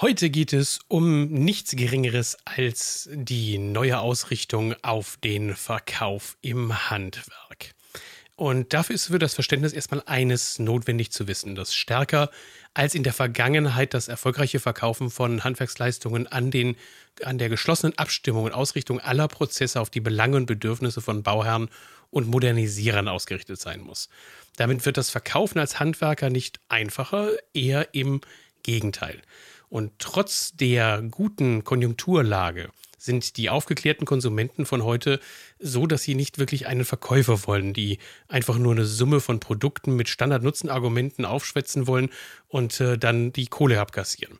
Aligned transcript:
Heute 0.00 0.28
geht 0.28 0.52
es 0.52 0.80
um 0.88 1.26
nichts 1.28 1.70
Geringeres 1.76 2.36
als 2.44 3.08
die 3.12 3.58
neue 3.58 4.00
Ausrichtung 4.00 4.74
auf 4.82 5.18
den 5.22 5.54
Verkauf 5.54 6.36
im 6.42 6.90
Handwerk. 6.90 7.74
Und 8.34 8.72
dafür 8.72 8.96
ist 8.96 9.06
für 9.06 9.20
das 9.20 9.34
Verständnis 9.34 9.72
erstmal 9.72 10.02
eines 10.06 10.58
notwendig 10.58 11.12
zu 11.12 11.28
wissen, 11.28 11.54
dass 11.54 11.72
stärker 11.72 12.30
als 12.74 12.96
in 12.96 13.04
der 13.04 13.12
Vergangenheit 13.12 13.94
das 13.94 14.08
erfolgreiche 14.08 14.58
Verkaufen 14.58 15.10
von 15.10 15.44
Handwerksleistungen 15.44 16.26
an, 16.26 16.50
den, 16.50 16.74
an 17.22 17.38
der 17.38 17.48
geschlossenen 17.48 17.96
Abstimmung 17.96 18.46
und 18.46 18.52
Ausrichtung 18.52 18.98
aller 18.98 19.28
Prozesse 19.28 19.80
auf 19.80 19.90
die 19.90 20.00
Belange 20.00 20.38
und 20.38 20.46
Bedürfnisse 20.46 21.02
von 21.02 21.22
Bauherren 21.22 21.68
und 22.10 22.26
Modernisierern 22.26 23.06
ausgerichtet 23.06 23.60
sein 23.60 23.80
muss. 23.80 24.08
Damit 24.56 24.84
wird 24.86 24.96
das 24.96 25.10
Verkaufen 25.10 25.60
als 25.60 25.78
Handwerker 25.78 26.30
nicht 26.30 26.58
einfacher, 26.68 27.30
eher 27.52 27.94
im 27.94 28.22
Gegenteil. 28.64 29.22
Und 29.74 29.90
trotz 29.98 30.54
der 30.54 31.02
guten 31.02 31.64
Konjunkturlage 31.64 32.68
sind 32.96 33.36
die 33.36 33.50
aufgeklärten 33.50 34.06
Konsumenten 34.06 34.66
von 34.66 34.84
heute 34.84 35.18
so, 35.58 35.88
dass 35.88 36.04
sie 36.04 36.14
nicht 36.14 36.38
wirklich 36.38 36.68
einen 36.68 36.84
Verkäufer 36.84 37.44
wollen, 37.48 37.72
die 37.72 37.98
einfach 38.28 38.56
nur 38.56 38.70
eine 38.70 38.84
Summe 38.84 39.18
von 39.18 39.40
Produkten 39.40 39.96
mit 39.96 40.08
Standardnutzenargumenten 40.08 41.24
aufschwätzen 41.24 41.88
wollen 41.88 42.10
und 42.46 42.80
äh, 42.80 42.96
dann 42.96 43.32
die 43.32 43.46
Kohle 43.46 43.80
abkassieren. 43.80 44.38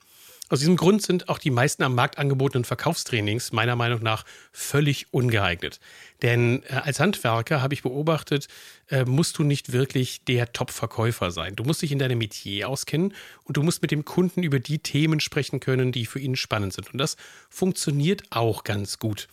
Aus 0.54 0.60
diesem 0.60 0.76
Grund 0.76 1.02
sind 1.02 1.28
auch 1.28 1.38
die 1.40 1.50
meisten 1.50 1.82
am 1.82 1.96
Markt 1.96 2.16
angebotenen 2.16 2.64
Verkaufstrainings 2.64 3.50
meiner 3.50 3.74
Meinung 3.74 4.04
nach 4.04 4.24
völlig 4.52 5.08
ungeeignet. 5.10 5.80
Denn 6.22 6.62
äh, 6.68 6.74
als 6.74 7.00
Handwerker 7.00 7.60
habe 7.60 7.74
ich 7.74 7.82
beobachtet, 7.82 8.46
äh, 8.88 9.04
musst 9.04 9.36
du 9.36 9.42
nicht 9.42 9.72
wirklich 9.72 10.22
der 10.22 10.52
Top-Verkäufer 10.52 11.32
sein. 11.32 11.56
Du 11.56 11.64
musst 11.64 11.82
dich 11.82 11.90
in 11.90 11.98
deinem 11.98 12.18
Metier 12.18 12.68
auskennen 12.68 13.14
und 13.42 13.56
du 13.56 13.64
musst 13.64 13.82
mit 13.82 13.90
dem 13.90 14.04
Kunden 14.04 14.44
über 14.44 14.60
die 14.60 14.78
Themen 14.78 15.18
sprechen 15.18 15.58
können, 15.58 15.90
die 15.90 16.06
für 16.06 16.20
ihn 16.20 16.36
spannend 16.36 16.72
sind. 16.72 16.92
Und 16.92 16.98
das 16.98 17.16
funktioniert 17.50 18.22
auch 18.30 18.62
ganz 18.62 19.00
gut. 19.00 19.26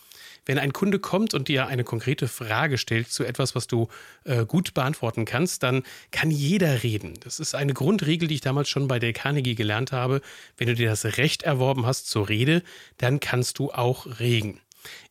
Wenn 0.46 0.58
ein 0.58 0.74
Kunde 0.74 1.00
kommt 1.00 1.34
und 1.34 1.48
dir 1.48 1.68
eine 1.68 1.84
konkrete 1.84 2.28
Frage 2.28 2.78
stellt 2.78 3.12
zu 3.12 3.24
etwas, 3.24 3.54
was 3.56 3.68
du 3.68 3.90
äh, 4.24 4.46
gut 4.46 4.74
beantworten 4.74 5.26
kannst, 5.26 5.64
dann 5.64 5.84
kann 6.12 6.32
jeder 6.32 6.84
reden. 6.84 7.14
Das 7.20 7.40
ist 7.40 7.54
eine 7.54 7.74
Grundregel, 7.74 8.28
die 8.28 8.36
ich 8.36 8.42
damals 8.42 8.70
schon 8.70 8.88
bei 8.88 8.98
der 8.98 9.14
Carnegie 9.14 9.56
gelernt 9.56 9.92
habe. 9.92 10.22
Wenn 10.58 10.68
du 10.68 10.76
dir 10.76 10.90
das 10.90 11.06
Recht 11.18 11.44
erworben 11.44 11.86
hast 11.86 12.10
zur 12.10 12.28
Rede, 12.30 12.64
dann 12.98 13.20
kannst 13.20 13.60
du 13.60 13.72
auch 13.72 14.20
reden. 14.20 14.60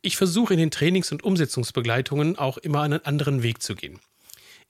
Ich 0.02 0.16
versuche 0.16 0.54
in 0.54 0.58
den 0.58 0.70
Trainings- 0.72 1.12
und 1.12 1.22
Umsetzungsbegleitungen 1.22 2.36
auch 2.36 2.58
immer 2.58 2.82
einen 2.82 3.04
anderen 3.04 3.42
Weg 3.42 3.62
zu 3.62 3.76
gehen. 3.76 4.00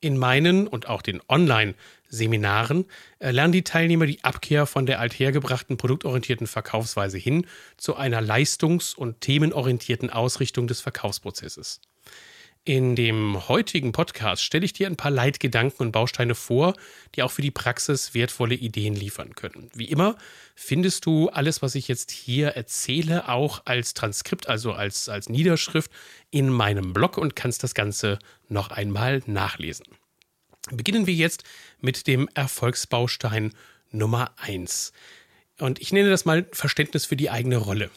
In 0.01 0.19
meinen 0.19 0.67
und 0.67 0.89
auch 0.89 1.03
den 1.03 1.21
Online-Seminaren 1.29 1.75
äh, 2.13 3.31
lernen 3.31 3.53
die 3.53 3.65
Teilnehmer 3.65 4.07
die 4.07 4.23
Abkehr 4.25 4.67
von 4.67 4.87
der 4.87 5.01
althergebrachten 5.01 5.77
produktorientierten 5.77 6.47
Verkaufsweise 6.47 7.19
hin 7.19 7.47
zu 7.77 7.97
einer 7.97 8.21
leistungs- 8.21 8.95
und 8.95 9.21
themenorientierten 9.21 10.11
Ausrichtung 10.11 10.67
des 10.67 10.81
Verkaufsprozesses. 10.81 11.81
In 12.65 12.95
dem 12.95 13.49
heutigen 13.49 13.93
Podcast 13.93 14.45
stelle 14.45 14.67
ich 14.67 14.75
dir 14.75 14.87
ein 14.87 14.97
paar 14.97 15.11
Leitgedanken 15.11 15.83
und 15.83 15.93
Bausteine 15.93 16.35
vor, 16.35 16.75
die 17.15 17.23
auch 17.23 17.31
für 17.31 17.41
die 17.41 17.51
Praxis 17.51 18.13
wertvolle 18.13 18.55
Ideen 18.55 18.95
liefern 18.95 19.35
können. 19.35 19.71
Wie 19.75 19.87
immer 19.87 20.17
findest 20.55 21.07
du 21.07 21.31
alles, 21.31 21.63
was 21.63 21.75
ich 21.75 21.89
jetzt 21.89 22.11
hier 22.11 22.49
erzähle, 22.49 23.31
auch 23.31 23.63
als 23.65 23.95
Transkript, 23.95 24.47
also 24.47 24.73
als, 24.73 25.09
als 25.09 25.31
Niederschrift 25.31 25.91
in 26.31 26.51
meinem 26.51 26.93
Blog 26.93 27.17
und 27.17 27.35
kannst 27.35 27.63
das 27.63 27.75
Ganze 27.75 28.19
noch 28.49 28.71
einmal 28.71 29.23
nachlesen. 29.25 29.87
Beginnen 30.71 31.07
wir 31.07 31.15
jetzt 31.15 31.45
mit 31.81 32.07
dem 32.07 32.29
Erfolgsbaustein 32.35 33.55
Nummer 33.91 34.35
1. 34.39 34.93
Und 35.59 35.81
ich 35.81 35.93
nenne 35.93 36.11
das 36.11 36.25
mal 36.25 36.47
Verständnis 36.53 37.07
für 37.07 37.17
die 37.17 37.31
eigene 37.31 37.57
Rolle. 37.57 37.91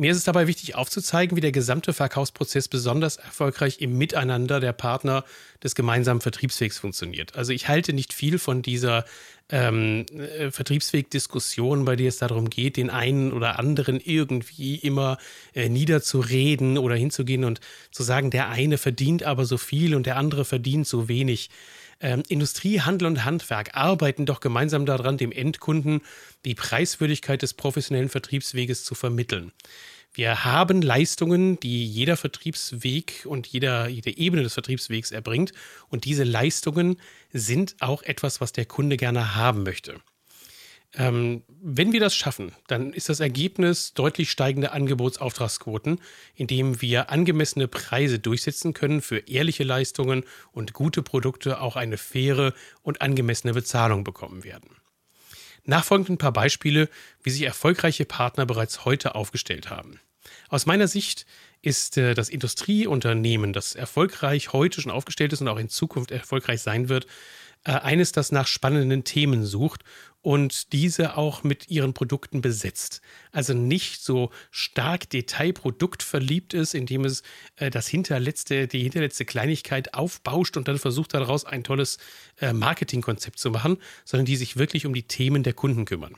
Mir 0.00 0.12
ist 0.12 0.16
es 0.16 0.24
dabei 0.24 0.46
wichtig 0.46 0.76
aufzuzeigen, 0.76 1.36
wie 1.36 1.42
der 1.42 1.52
gesamte 1.52 1.92
Verkaufsprozess 1.92 2.68
besonders 2.68 3.18
erfolgreich 3.18 3.82
im 3.82 3.98
Miteinander 3.98 4.58
der 4.58 4.72
Partner 4.72 5.26
des 5.62 5.74
gemeinsamen 5.74 6.22
Vertriebswegs 6.22 6.78
funktioniert. 6.78 7.36
Also 7.36 7.52
ich 7.52 7.68
halte 7.68 7.92
nicht 7.92 8.14
viel 8.14 8.38
von 8.38 8.62
dieser 8.62 9.04
ähm, 9.50 10.06
äh, 10.16 10.50
Vertriebsweg-Diskussion, 10.50 11.84
bei 11.84 11.96
der 11.96 12.08
es 12.08 12.16
darum 12.16 12.48
geht, 12.48 12.78
den 12.78 12.88
einen 12.88 13.30
oder 13.30 13.58
anderen 13.58 14.00
irgendwie 14.02 14.76
immer 14.76 15.18
äh, 15.54 15.68
niederzureden 15.68 16.78
oder 16.78 16.94
hinzugehen 16.94 17.44
und 17.44 17.60
zu 17.90 18.02
sagen, 18.02 18.30
der 18.30 18.48
eine 18.48 18.78
verdient 18.78 19.24
aber 19.24 19.44
so 19.44 19.58
viel 19.58 19.94
und 19.94 20.06
der 20.06 20.16
andere 20.16 20.46
verdient 20.46 20.86
so 20.86 21.08
wenig. 21.08 21.50
Ähm, 22.00 22.22
Industrie, 22.28 22.80
Handel 22.80 23.06
und 23.06 23.24
Handwerk 23.24 23.74
arbeiten 23.74 24.26
doch 24.26 24.40
gemeinsam 24.40 24.86
daran, 24.86 25.18
dem 25.18 25.32
Endkunden 25.32 26.00
die 26.44 26.54
Preiswürdigkeit 26.54 27.42
des 27.42 27.54
professionellen 27.54 28.08
Vertriebsweges 28.08 28.84
zu 28.84 28.94
vermitteln. 28.94 29.52
Wir 30.12 30.44
haben 30.44 30.82
Leistungen, 30.82 31.60
die 31.60 31.86
jeder 31.86 32.16
Vertriebsweg 32.16 33.26
und 33.26 33.46
jeder, 33.46 33.86
jede 33.88 34.16
Ebene 34.16 34.42
des 34.42 34.54
Vertriebswegs 34.54 35.12
erbringt. 35.12 35.52
Und 35.88 36.04
diese 36.04 36.24
Leistungen 36.24 36.96
sind 37.32 37.76
auch 37.78 38.02
etwas, 38.02 38.40
was 38.40 38.52
der 38.52 38.64
Kunde 38.64 38.96
gerne 38.96 39.36
haben 39.36 39.62
möchte. 39.62 40.00
Ähm, 40.94 41.44
wenn 41.62 41.92
wir 41.92 42.00
das 42.00 42.16
schaffen, 42.16 42.52
dann 42.66 42.92
ist 42.92 43.08
das 43.08 43.20
Ergebnis 43.20 43.94
deutlich 43.94 44.30
steigende 44.30 44.72
Angebotsauftragsquoten, 44.72 46.00
indem 46.34 46.80
wir 46.82 47.10
angemessene 47.10 47.68
Preise 47.68 48.18
durchsetzen 48.18 48.74
können 48.74 49.00
für 49.00 49.18
ehrliche 49.28 49.62
Leistungen 49.62 50.24
und 50.50 50.72
gute 50.72 51.02
Produkte 51.02 51.60
auch 51.60 51.76
eine 51.76 51.96
faire 51.96 52.54
und 52.82 53.02
angemessene 53.02 53.54
Bezahlung 53.54 54.02
bekommen 54.02 54.42
werden. 54.42 54.76
Nachfolgend 55.64 56.08
ein 56.08 56.18
paar 56.18 56.32
Beispiele, 56.32 56.88
wie 57.22 57.30
sich 57.30 57.42
erfolgreiche 57.42 58.04
Partner 58.04 58.46
bereits 58.46 58.84
heute 58.84 59.14
aufgestellt 59.14 59.70
haben. 59.70 60.00
Aus 60.48 60.66
meiner 60.66 60.88
Sicht 60.88 61.26
ist 61.62 61.98
äh, 61.98 62.14
das 62.14 62.28
Industrieunternehmen, 62.28 63.52
das 63.52 63.74
erfolgreich 63.74 64.52
heute 64.52 64.80
schon 64.80 64.90
aufgestellt 64.90 65.32
ist 65.32 65.40
und 65.40 65.48
auch 65.48 65.58
in 65.58 65.68
Zukunft 65.68 66.10
erfolgreich 66.10 66.62
sein 66.62 66.88
wird, 66.88 67.06
äh, 67.64 67.72
eines, 67.72 68.12
das 68.12 68.32
nach 68.32 68.46
spannenden 68.46 69.04
Themen 69.04 69.44
sucht 69.44 69.84
und 70.22 70.72
diese 70.72 71.16
auch 71.16 71.42
mit 71.42 71.68
ihren 71.70 71.94
Produkten 71.94 72.40
besetzt. 72.40 73.00
Also 73.32 73.54
nicht 73.54 74.02
so 74.02 74.30
stark 74.50 75.08
detailproduktverliebt 75.10 76.54
ist, 76.54 76.74
indem 76.74 77.04
es 77.04 77.22
äh, 77.56 77.70
das 77.70 77.88
hinterletzte, 77.88 78.66
die 78.66 78.82
hinterletzte 78.82 79.24
Kleinigkeit 79.24 79.94
aufbauscht 79.94 80.56
und 80.56 80.68
dann 80.68 80.78
versucht 80.78 81.14
daraus 81.14 81.44
ein 81.44 81.64
tolles 81.64 81.98
äh, 82.40 82.52
Marketingkonzept 82.52 83.38
zu 83.38 83.50
machen, 83.50 83.78
sondern 84.04 84.26
die 84.26 84.36
sich 84.36 84.56
wirklich 84.56 84.86
um 84.86 84.94
die 84.94 85.04
Themen 85.04 85.42
der 85.42 85.54
Kunden 85.54 85.84
kümmern. 85.84 86.16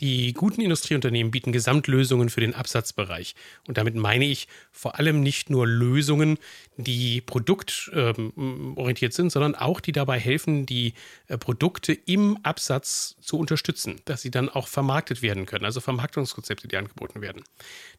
Die 0.00 0.32
guten 0.32 0.60
Industrieunternehmen 0.60 1.32
bieten 1.32 1.50
Gesamtlösungen 1.50 2.30
für 2.30 2.40
den 2.40 2.54
Absatzbereich. 2.54 3.34
Und 3.66 3.78
damit 3.78 3.96
meine 3.96 4.26
ich 4.26 4.46
vor 4.70 4.98
allem 4.98 5.22
nicht 5.22 5.50
nur 5.50 5.66
Lösungen, 5.66 6.38
die 6.76 7.20
produktorientiert 7.20 9.12
sind, 9.12 9.30
sondern 9.30 9.56
auch 9.56 9.80
die 9.80 9.90
dabei 9.90 10.20
helfen, 10.20 10.66
die 10.66 10.94
äh, 11.26 11.36
Produkte 11.36 11.92
im 11.92 12.38
Absatz 12.44 13.16
zu 13.20 13.38
unterstützen, 13.38 14.00
dass 14.04 14.22
sie 14.22 14.30
dann 14.30 14.48
auch 14.48 14.68
vermarktet 14.68 15.20
werden 15.20 15.46
können, 15.46 15.64
also 15.64 15.80
Vermarktungskonzepte, 15.80 16.68
die 16.68 16.76
angeboten 16.76 17.20
werden. 17.20 17.42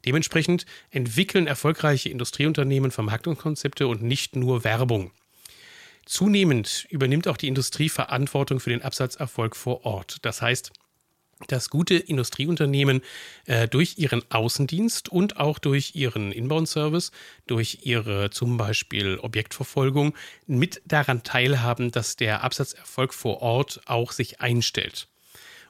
Dementsprechend 0.06 0.64
entwickeln 0.90 1.46
erfolgreiche 1.46 2.08
Industrieunternehmen 2.08 2.90
Vermarktungskonzepte 2.90 3.86
und 3.86 4.02
nicht 4.02 4.36
nur 4.36 4.64
Werbung. 4.64 5.10
Zunehmend 6.06 6.86
übernimmt 6.88 7.28
auch 7.28 7.36
die 7.36 7.46
Industrie 7.46 7.90
Verantwortung 7.90 8.58
für 8.58 8.70
den 8.70 8.82
Absatzerfolg 8.82 9.54
vor 9.54 9.84
Ort. 9.84 10.16
Das 10.22 10.40
heißt, 10.40 10.72
dass 11.46 11.70
gute 11.70 11.94
Industrieunternehmen 11.94 13.02
äh, 13.46 13.68
durch 13.68 13.98
ihren 13.98 14.22
Außendienst 14.30 15.08
und 15.08 15.38
auch 15.38 15.58
durch 15.58 15.94
ihren 15.94 16.32
Inbound-Service, 16.32 17.12
durch 17.46 17.80
ihre 17.82 18.30
zum 18.30 18.56
Beispiel 18.56 19.18
Objektverfolgung 19.18 20.14
mit 20.46 20.82
daran 20.84 21.22
teilhaben, 21.22 21.90
dass 21.90 22.16
der 22.16 22.44
Absatzerfolg 22.44 23.14
vor 23.14 23.42
Ort 23.42 23.80
auch 23.86 24.12
sich 24.12 24.40
einstellt. 24.40 25.08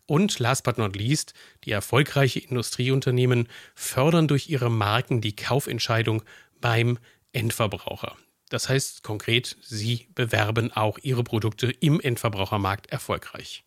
Und 0.06 0.40
last 0.40 0.64
but 0.64 0.76
not 0.76 0.96
least, 0.96 1.34
die 1.64 1.70
erfolgreiche 1.70 2.40
Industrieunternehmen 2.40 3.48
fördern 3.76 4.26
durch 4.26 4.48
ihre 4.48 4.68
Marken 4.68 5.20
die 5.20 5.36
Kaufentscheidung 5.36 6.24
beim 6.60 6.98
Endverbraucher. 7.32 8.16
Das 8.48 8.68
heißt 8.68 9.04
konkret, 9.04 9.56
sie 9.62 10.08
bewerben 10.16 10.72
auch 10.72 10.98
ihre 11.00 11.22
Produkte 11.22 11.70
im 11.70 12.00
Endverbrauchermarkt 12.00 12.90
erfolgreich. 12.90 13.62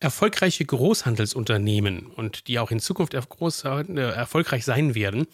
Erfolgreiche 0.00 0.64
Großhandelsunternehmen 0.64 2.06
und 2.06 2.46
die 2.46 2.60
auch 2.60 2.70
in 2.70 2.78
Zukunft 2.78 3.14
groß, 3.14 3.64
äh, 3.64 4.00
erfolgreich 4.00 4.64
sein 4.64 4.94
werden, 4.94 5.26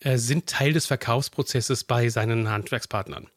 äh, 0.00 0.18
sind 0.18 0.48
Teil 0.48 0.72
des 0.72 0.86
Verkaufsprozesses 0.86 1.84
bei 1.84 2.08
seinen 2.08 2.48
Handwerkspartnern. 2.48 3.28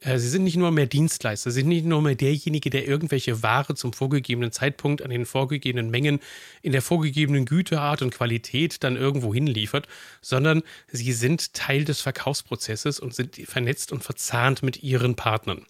Äh, 0.00 0.18
sie 0.18 0.28
sind 0.28 0.44
nicht 0.44 0.56
nur 0.56 0.70
mehr 0.70 0.86
Dienstleister, 0.86 1.50
sie 1.50 1.60
sind 1.60 1.68
nicht 1.68 1.84
nur 1.84 2.00
mehr 2.00 2.14
derjenige, 2.14 2.70
der 2.70 2.86
irgendwelche 2.86 3.42
Ware 3.42 3.74
zum 3.74 3.92
vorgegebenen 3.92 4.52
Zeitpunkt 4.52 5.02
an 5.02 5.10
den 5.10 5.26
vorgegebenen 5.26 5.90
Mengen 5.90 6.20
in 6.62 6.72
der 6.72 6.82
vorgegebenen 6.82 7.44
Güteart 7.44 8.02
und 8.02 8.14
Qualität 8.14 8.82
dann 8.84 8.96
irgendwo 8.96 9.34
hinliefert, 9.34 9.86
sondern 10.22 10.62
sie 10.90 11.12
sind 11.12 11.54
Teil 11.54 11.84
des 11.84 12.00
Verkaufsprozesses 12.00 13.00
und 13.00 13.14
sind 13.14 13.36
vernetzt 13.36 13.92
und 13.92 14.02
verzahnt 14.02 14.62
mit 14.62 14.82
ihren 14.82 15.14
Partnern. 15.14 15.66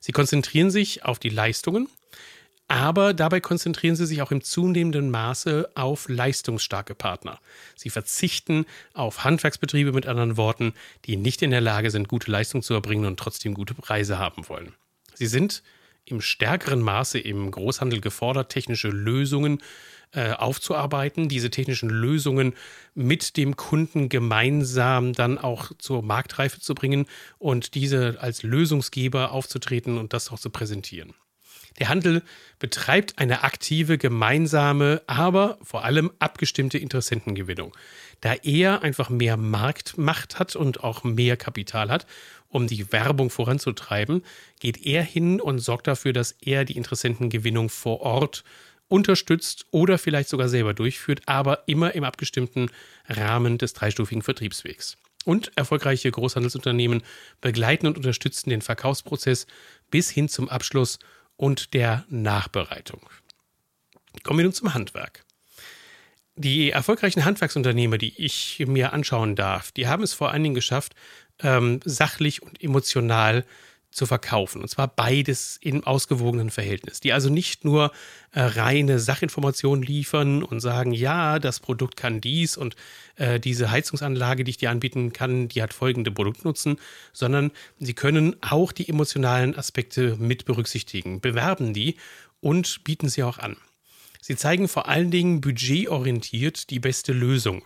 Sie 0.00 0.12
konzentrieren 0.12 0.70
sich 0.70 1.04
auf 1.04 1.18
die 1.18 1.30
Leistungen, 1.30 1.88
Aber 2.66 3.12
dabei 3.12 3.40
konzentrieren 3.40 3.94
sie 3.94 4.06
sich 4.06 4.22
auch 4.22 4.30
im 4.30 4.42
zunehmenden 4.42 5.10
Maße 5.10 5.70
auf 5.74 6.08
leistungsstarke 6.08 6.94
Partner. 6.94 7.38
Sie 7.76 7.90
verzichten 7.90 8.64
auf 8.94 9.22
Handwerksbetriebe 9.22 9.92
mit 9.92 10.06
anderen 10.06 10.36
Worten, 10.36 10.72
die 11.04 11.16
nicht 11.16 11.42
in 11.42 11.50
der 11.50 11.60
Lage 11.60 11.90
sind, 11.90 12.08
gute 12.08 12.30
Leistung 12.30 12.62
zu 12.62 12.72
erbringen 12.72 13.04
und 13.04 13.18
trotzdem 13.18 13.52
gute 13.54 13.74
Preise 13.74 14.18
haben 14.18 14.48
wollen. 14.48 14.74
Sie 15.12 15.26
sind 15.26 15.62
im 16.06 16.20
stärkeren 16.20 16.80
Maße 16.80 17.18
im 17.18 17.50
Großhandel 17.50 18.00
gefordert, 18.00 18.50
technische 18.50 18.88
Lösungen 18.88 19.62
äh, 20.12 20.32
aufzuarbeiten, 20.32 21.28
diese 21.28 21.50
technischen 21.50 21.90
Lösungen 21.90 22.54
mit 22.94 23.36
dem 23.36 23.56
Kunden 23.56 24.08
gemeinsam 24.08 25.12
dann 25.12 25.38
auch 25.38 25.72
zur 25.78 26.02
Marktreife 26.02 26.60
zu 26.60 26.74
bringen 26.74 27.06
und 27.38 27.74
diese 27.74 28.16
als 28.20 28.42
Lösungsgeber 28.42 29.32
aufzutreten 29.32 29.98
und 29.98 30.12
das 30.12 30.30
auch 30.30 30.38
zu 30.38 30.50
präsentieren. 30.50 31.14
Der 31.78 31.88
Handel 31.88 32.22
betreibt 32.58 33.18
eine 33.18 33.42
aktive, 33.42 33.98
gemeinsame, 33.98 35.02
aber 35.06 35.58
vor 35.62 35.84
allem 35.84 36.12
abgestimmte 36.20 36.78
Interessentengewinnung, 36.78 37.76
da 38.20 38.34
er 38.42 38.82
einfach 38.82 39.10
mehr 39.10 39.36
Marktmacht 39.36 40.38
hat 40.38 40.54
und 40.54 40.84
auch 40.84 41.02
mehr 41.02 41.36
Kapital 41.36 41.90
hat, 41.90 42.06
um 42.48 42.68
die 42.68 42.92
Werbung 42.92 43.30
voranzutreiben, 43.30 44.22
geht 44.60 44.86
er 44.86 45.02
hin 45.02 45.40
und 45.40 45.58
sorgt 45.58 45.88
dafür, 45.88 46.12
dass 46.12 46.32
er 46.40 46.64
die 46.64 46.76
Interessentengewinnung 46.76 47.68
vor 47.68 48.00
Ort 48.00 48.44
unterstützt 48.86 49.66
oder 49.72 49.98
vielleicht 49.98 50.28
sogar 50.28 50.48
selber 50.48 50.72
durchführt, 50.72 51.22
aber 51.26 51.64
immer 51.66 51.94
im 51.96 52.04
abgestimmten 52.04 52.70
Rahmen 53.08 53.58
des 53.58 53.72
dreistufigen 53.72 54.22
Vertriebswegs. 54.22 54.96
Und 55.24 55.50
erfolgreiche 55.56 56.10
Großhandelsunternehmen 56.10 57.02
begleiten 57.40 57.86
und 57.86 57.96
unterstützen 57.96 58.50
den 58.50 58.60
Verkaufsprozess 58.60 59.46
bis 59.90 60.10
hin 60.10 60.28
zum 60.28 60.48
Abschluss 60.48 60.98
und 61.36 61.74
der 61.74 62.04
Nachbereitung. 62.08 63.00
Kommen 64.22 64.38
wir 64.38 64.44
nun 64.44 64.52
zum 64.52 64.74
Handwerk. 64.74 65.24
Die 66.36 66.70
erfolgreichen 66.70 67.24
Handwerksunternehmer, 67.24 67.98
die 67.98 68.20
ich 68.20 68.62
mir 68.66 68.92
anschauen 68.92 69.36
darf, 69.36 69.70
die 69.70 69.86
haben 69.86 70.02
es 70.02 70.14
vor 70.14 70.32
allen 70.32 70.42
Dingen 70.42 70.54
geschafft, 70.54 70.94
ähm, 71.40 71.80
sachlich 71.84 72.42
und 72.42 72.62
emotional 72.62 73.44
zu 73.94 74.06
verkaufen. 74.06 74.60
Und 74.60 74.68
zwar 74.68 74.88
beides 74.88 75.56
im 75.60 75.84
ausgewogenen 75.84 76.50
Verhältnis. 76.50 76.98
Die 76.98 77.12
also 77.12 77.30
nicht 77.30 77.64
nur 77.64 77.92
äh, 78.32 78.40
reine 78.40 78.98
Sachinformationen 78.98 79.84
liefern 79.84 80.42
und 80.42 80.58
sagen, 80.58 80.92
ja, 80.92 81.38
das 81.38 81.60
Produkt 81.60 81.96
kann 81.96 82.20
dies 82.20 82.56
und 82.56 82.74
äh, 83.16 83.38
diese 83.38 83.70
Heizungsanlage, 83.70 84.42
die 84.42 84.50
ich 84.50 84.56
dir 84.56 84.70
anbieten 84.70 85.12
kann, 85.12 85.46
die 85.46 85.62
hat 85.62 85.72
folgende 85.72 86.10
Produktnutzen, 86.10 86.78
sondern 87.12 87.52
sie 87.78 87.94
können 87.94 88.34
auch 88.40 88.72
die 88.72 88.88
emotionalen 88.88 89.56
Aspekte 89.56 90.16
mit 90.16 90.44
berücksichtigen, 90.44 91.20
bewerben 91.20 91.72
die 91.72 91.96
und 92.40 92.82
bieten 92.82 93.08
sie 93.08 93.22
auch 93.22 93.38
an. 93.38 93.56
Sie 94.20 94.36
zeigen 94.36 94.66
vor 94.66 94.88
allen 94.88 95.12
Dingen 95.12 95.40
budgetorientiert 95.40 96.70
die 96.70 96.80
beste 96.80 97.12
Lösung 97.12 97.62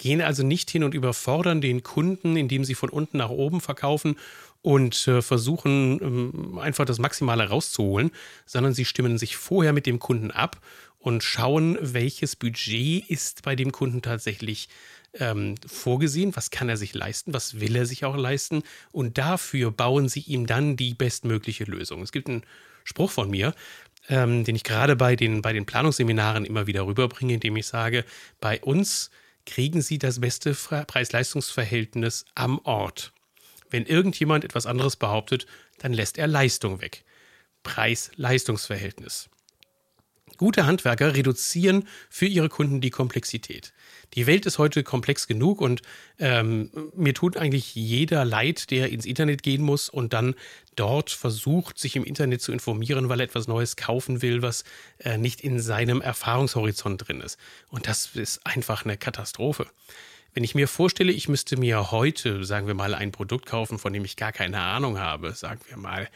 gehen 0.00 0.22
also 0.22 0.42
nicht 0.42 0.70
hin 0.70 0.82
und 0.82 0.94
überfordern 0.94 1.60
den 1.60 1.82
Kunden, 1.82 2.36
indem 2.36 2.64
sie 2.64 2.74
von 2.74 2.88
unten 2.88 3.18
nach 3.18 3.28
oben 3.28 3.60
verkaufen 3.60 4.16
und 4.62 5.06
äh, 5.06 5.20
versuchen 5.20 6.00
ähm, 6.00 6.58
einfach 6.58 6.86
das 6.86 6.98
Maximale 6.98 7.48
rauszuholen, 7.48 8.10
sondern 8.46 8.72
sie 8.72 8.86
stimmen 8.86 9.18
sich 9.18 9.36
vorher 9.36 9.74
mit 9.74 9.84
dem 9.84 9.98
Kunden 9.98 10.30
ab 10.30 10.60
und 10.98 11.22
schauen, 11.22 11.76
welches 11.80 12.34
Budget 12.34 13.08
ist 13.10 13.42
bei 13.42 13.54
dem 13.54 13.72
Kunden 13.72 14.00
tatsächlich 14.00 14.70
ähm, 15.12 15.56
vorgesehen, 15.66 16.34
was 16.34 16.50
kann 16.50 16.70
er 16.70 16.78
sich 16.78 16.94
leisten, 16.94 17.34
was 17.34 17.60
will 17.60 17.76
er 17.76 17.84
sich 17.84 18.06
auch 18.06 18.16
leisten 18.16 18.62
und 18.92 19.18
dafür 19.18 19.70
bauen 19.70 20.08
sie 20.08 20.20
ihm 20.20 20.46
dann 20.46 20.76
die 20.76 20.94
bestmögliche 20.94 21.64
Lösung. 21.64 22.00
Es 22.00 22.12
gibt 22.12 22.28
einen 22.28 22.44
Spruch 22.84 23.10
von 23.10 23.28
mir, 23.28 23.54
ähm, 24.08 24.44
den 24.44 24.56
ich 24.56 24.64
gerade 24.64 24.96
bei 24.96 25.14
den, 25.14 25.42
bei 25.42 25.52
den 25.52 25.66
Planungsseminaren 25.66 26.46
immer 26.46 26.66
wieder 26.66 26.86
rüberbringe, 26.86 27.34
indem 27.34 27.56
ich 27.56 27.66
sage, 27.66 28.06
bei 28.40 28.60
uns 28.60 29.10
kriegen 29.46 29.82
Sie 29.82 29.98
das 29.98 30.20
beste 30.20 30.54
Preis-Leistungs-Verhältnis 30.54 32.24
am 32.34 32.58
Ort. 32.64 33.12
Wenn 33.70 33.86
irgendjemand 33.86 34.44
etwas 34.44 34.66
anderes 34.66 34.96
behauptet, 34.96 35.46
dann 35.78 35.92
lässt 35.92 36.18
er 36.18 36.26
Leistung 36.26 36.80
weg. 36.80 37.04
Preis-Leistungs-Verhältnis. 37.62 39.30
Gute 40.40 40.64
Handwerker 40.64 41.14
reduzieren 41.14 41.86
für 42.08 42.24
ihre 42.24 42.48
Kunden 42.48 42.80
die 42.80 42.88
Komplexität. 42.88 43.74
Die 44.14 44.26
Welt 44.26 44.46
ist 44.46 44.56
heute 44.56 44.82
komplex 44.82 45.26
genug 45.26 45.60
und 45.60 45.82
ähm, 46.18 46.70
mir 46.96 47.12
tut 47.12 47.36
eigentlich 47.36 47.74
jeder 47.74 48.24
leid, 48.24 48.70
der 48.70 48.88
ins 48.88 49.04
Internet 49.04 49.42
gehen 49.42 49.60
muss 49.60 49.90
und 49.90 50.14
dann 50.14 50.34
dort 50.76 51.10
versucht, 51.10 51.78
sich 51.78 51.94
im 51.94 52.04
Internet 52.04 52.40
zu 52.40 52.52
informieren, 52.52 53.10
weil 53.10 53.20
er 53.20 53.24
etwas 53.24 53.48
Neues 53.48 53.76
kaufen 53.76 54.22
will, 54.22 54.40
was 54.40 54.64
äh, 55.00 55.18
nicht 55.18 55.42
in 55.42 55.60
seinem 55.60 56.00
Erfahrungshorizont 56.00 57.06
drin 57.06 57.20
ist. 57.20 57.38
Und 57.68 57.86
das 57.86 58.16
ist 58.16 58.40
einfach 58.46 58.86
eine 58.86 58.96
Katastrophe. 58.96 59.66
Wenn 60.32 60.44
ich 60.44 60.54
mir 60.54 60.68
vorstelle, 60.68 61.12
ich 61.12 61.28
müsste 61.28 61.58
mir 61.58 61.90
heute, 61.90 62.44
sagen 62.44 62.66
wir 62.66 62.74
mal, 62.74 62.94
ein 62.94 63.12
Produkt 63.12 63.44
kaufen, 63.44 63.78
von 63.78 63.92
dem 63.92 64.06
ich 64.06 64.16
gar 64.16 64.32
keine 64.32 64.60
Ahnung 64.60 64.98
habe, 64.98 65.32
sagen 65.32 65.60
wir 65.68 65.76
mal, 65.76 66.08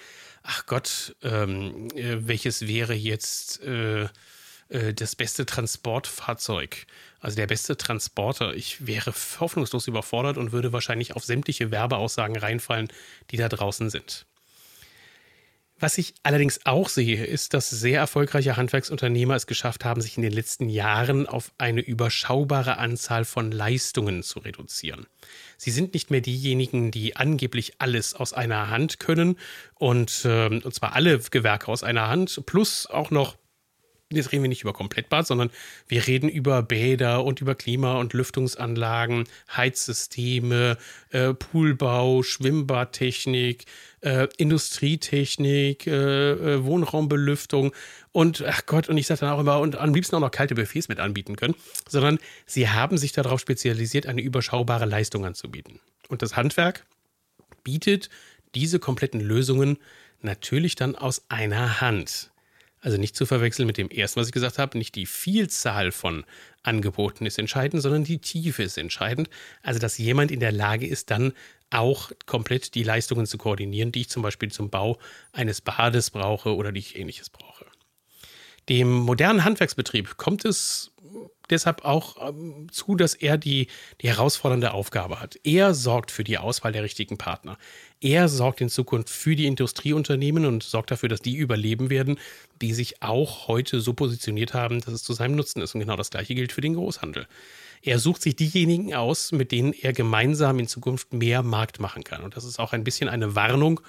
ach 0.44 0.66
Gott, 0.66 1.16
ähm, 1.22 1.88
äh, 1.96 2.28
welches 2.28 2.68
wäre 2.68 2.94
jetzt 2.94 3.62
äh, 3.62 4.04
äh, 4.68 4.94
das 4.94 5.16
beste 5.16 5.46
Transportfahrzeug, 5.46 6.86
also 7.18 7.36
der 7.36 7.46
beste 7.46 7.76
Transporter. 7.76 8.54
Ich 8.54 8.86
wäre 8.86 9.12
hoffnungslos 9.40 9.88
überfordert 9.88 10.36
und 10.36 10.52
würde 10.52 10.72
wahrscheinlich 10.72 11.16
auf 11.16 11.24
sämtliche 11.24 11.70
Werbeaussagen 11.70 12.36
reinfallen, 12.36 12.88
die 13.30 13.38
da 13.38 13.48
draußen 13.48 13.90
sind. 13.90 14.26
Was 15.80 15.98
ich 15.98 16.14
allerdings 16.22 16.60
auch 16.64 16.88
sehe, 16.88 17.24
ist, 17.24 17.52
dass 17.52 17.68
sehr 17.68 17.98
erfolgreiche 17.98 18.56
Handwerksunternehmer 18.56 19.34
es 19.34 19.48
geschafft 19.48 19.84
haben, 19.84 20.00
sich 20.00 20.16
in 20.16 20.22
den 20.22 20.32
letzten 20.32 20.68
Jahren 20.68 21.26
auf 21.26 21.52
eine 21.58 21.80
überschaubare 21.80 22.78
Anzahl 22.78 23.24
von 23.24 23.50
Leistungen 23.50 24.22
zu 24.22 24.38
reduzieren. 24.38 25.06
Sie 25.56 25.72
sind 25.72 25.92
nicht 25.92 26.12
mehr 26.12 26.20
diejenigen, 26.20 26.92
die 26.92 27.16
angeblich 27.16 27.74
alles 27.78 28.14
aus 28.14 28.32
einer 28.32 28.70
Hand 28.70 29.00
können 29.00 29.36
und, 29.74 30.24
äh, 30.24 30.46
und 30.46 30.72
zwar 30.72 30.94
alle 30.94 31.18
Gewerke 31.18 31.68
aus 31.68 31.82
einer 31.82 32.08
Hand, 32.08 32.46
plus 32.46 32.86
auch 32.86 33.10
noch 33.10 33.36
jetzt 34.12 34.32
reden 34.32 34.42
wir 34.42 34.48
nicht 34.48 34.62
über 34.62 34.72
Komplettbad, 34.72 35.26
sondern 35.26 35.50
wir 35.88 36.06
reden 36.06 36.28
über 36.28 36.62
Bäder 36.62 37.24
und 37.24 37.40
über 37.40 37.54
Klima- 37.54 37.98
und 37.98 38.12
Lüftungsanlagen, 38.12 39.24
Heizsysteme, 39.54 40.76
äh, 41.10 41.34
Poolbau, 41.34 42.22
Schwimmbadtechnik, 42.22 43.64
äh, 44.00 44.28
Industrietechnik, 44.36 45.86
äh, 45.86 46.32
äh, 46.32 46.64
Wohnraumbelüftung 46.64 47.72
und 48.12 48.44
ach 48.46 48.66
Gott, 48.66 48.88
und 48.88 48.96
ich 48.96 49.06
sage 49.06 49.20
dann 49.20 49.30
auch 49.30 49.40
immer, 49.40 49.60
und 49.60 49.76
am 49.76 49.94
liebsten 49.94 50.16
auch 50.16 50.20
noch 50.20 50.30
kalte 50.30 50.54
Buffets 50.54 50.88
mit 50.88 51.00
anbieten 51.00 51.36
können, 51.36 51.54
sondern 51.88 52.18
sie 52.46 52.68
haben 52.68 52.98
sich 52.98 53.12
darauf 53.12 53.40
spezialisiert, 53.40 54.06
eine 54.06 54.22
überschaubare 54.22 54.84
Leistung 54.84 55.24
anzubieten. 55.24 55.80
Und 56.08 56.22
das 56.22 56.36
Handwerk 56.36 56.84
bietet 57.64 58.10
diese 58.54 58.78
kompletten 58.78 59.20
Lösungen 59.20 59.78
natürlich 60.20 60.74
dann 60.76 60.94
aus 60.94 61.24
einer 61.28 61.80
Hand. 61.80 62.30
Also 62.84 62.98
nicht 62.98 63.16
zu 63.16 63.24
verwechseln 63.24 63.66
mit 63.66 63.78
dem 63.78 63.88
ersten, 63.88 64.20
was 64.20 64.26
ich 64.26 64.32
gesagt 64.34 64.58
habe. 64.58 64.76
Nicht 64.76 64.94
die 64.94 65.06
Vielzahl 65.06 65.90
von 65.90 66.24
Angeboten 66.62 67.24
ist 67.24 67.38
entscheidend, 67.38 67.82
sondern 67.82 68.04
die 68.04 68.18
Tiefe 68.18 68.62
ist 68.62 68.76
entscheidend. 68.76 69.30
Also 69.62 69.80
dass 69.80 69.96
jemand 69.96 70.30
in 70.30 70.38
der 70.38 70.52
Lage 70.52 70.86
ist, 70.86 71.10
dann 71.10 71.32
auch 71.70 72.12
komplett 72.26 72.74
die 72.74 72.82
Leistungen 72.82 73.24
zu 73.24 73.38
koordinieren, 73.38 73.90
die 73.90 74.02
ich 74.02 74.10
zum 74.10 74.22
Beispiel 74.22 74.52
zum 74.52 74.68
Bau 74.68 74.98
eines 75.32 75.62
Bades 75.62 76.10
brauche 76.10 76.54
oder 76.54 76.72
die 76.72 76.80
ich 76.80 76.98
ähnliches 76.98 77.30
brauche. 77.30 77.64
Dem 78.68 78.92
modernen 78.92 79.44
Handwerksbetrieb 79.44 80.18
kommt 80.18 80.44
es 80.44 80.92
deshalb 81.50 81.84
auch 81.84 82.28
ähm, 82.28 82.68
zu, 82.70 82.96
dass 82.96 83.14
er 83.14 83.38
die, 83.38 83.68
die 84.00 84.08
herausfordernde 84.08 84.72
Aufgabe 84.72 85.20
hat. 85.20 85.38
Er 85.44 85.74
sorgt 85.74 86.10
für 86.10 86.24
die 86.24 86.38
Auswahl 86.38 86.72
der 86.72 86.82
richtigen 86.82 87.18
Partner. 87.18 87.58
Er 88.00 88.28
sorgt 88.28 88.60
in 88.60 88.68
Zukunft 88.68 89.10
für 89.10 89.36
die 89.36 89.46
Industrieunternehmen 89.46 90.46
und 90.46 90.62
sorgt 90.62 90.90
dafür, 90.90 91.08
dass 91.08 91.20
die 91.20 91.36
überleben 91.36 91.90
werden, 91.90 92.18
die 92.60 92.74
sich 92.74 93.02
auch 93.02 93.48
heute 93.48 93.80
so 93.80 93.94
positioniert 93.94 94.54
haben, 94.54 94.80
dass 94.80 94.94
es 94.94 95.04
zu 95.04 95.12
seinem 95.12 95.36
Nutzen 95.36 95.62
ist. 95.62 95.74
Und 95.74 95.80
genau 95.80 95.96
das 95.96 96.10
gleiche 96.10 96.34
gilt 96.34 96.52
für 96.52 96.60
den 96.60 96.74
Großhandel. 96.74 97.26
Er 97.82 97.98
sucht 97.98 98.22
sich 98.22 98.36
diejenigen 98.36 98.94
aus, 98.94 99.32
mit 99.32 99.52
denen 99.52 99.72
er 99.72 99.92
gemeinsam 99.92 100.58
in 100.58 100.68
Zukunft 100.68 101.12
mehr 101.12 101.42
Markt 101.42 101.80
machen 101.80 102.04
kann. 102.04 102.22
Und 102.22 102.36
das 102.36 102.44
ist 102.44 102.58
auch 102.58 102.72
ein 102.72 102.84
bisschen 102.84 103.08
eine 103.08 103.34
Warnung 103.34 103.80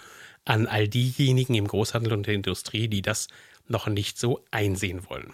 an 0.43 0.67
all 0.67 0.87
diejenigen 0.87 1.55
im 1.55 1.67
Großhandel 1.67 2.13
und 2.13 2.27
der 2.27 2.35
Industrie, 2.35 2.87
die 2.87 3.01
das 3.01 3.27
noch 3.67 3.87
nicht 3.87 4.19
so 4.19 4.43
einsehen 4.51 5.09
wollen. 5.09 5.33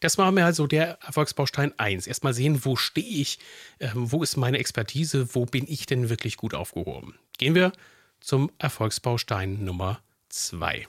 Das 0.00 0.18
war 0.18 0.30
mir 0.30 0.44
also 0.44 0.66
der 0.66 0.98
Erfolgsbaustein 1.02 1.72
1. 1.78 2.06
Erstmal 2.06 2.34
sehen, 2.34 2.64
wo 2.64 2.76
stehe 2.76 3.06
ich, 3.06 3.38
äh, 3.78 3.88
wo 3.94 4.22
ist 4.22 4.36
meine 4.36 4.58
Expertise, 4.58 5.34
wo 5.34 5.46
bin 5.46 5.64
ich 5.68 5.86
denn 5.86 6.10
wirklich 6.10 6.36
gut 6.36 6.54
aufgehoben. 6.54 7.18
Gehen 7.38 7.54
wir 7.54 7.72
zum 8.20 8.50
Erfolgsbaustein 8.58 9.64
Nummer 9.64 10.00
2. 10.28 10.86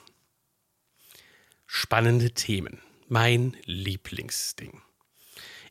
Spannende 1.66 2.32
Themen. 2.32 2.80
Mein 3.08 3.56
Lieblingsding. 3.64 4.82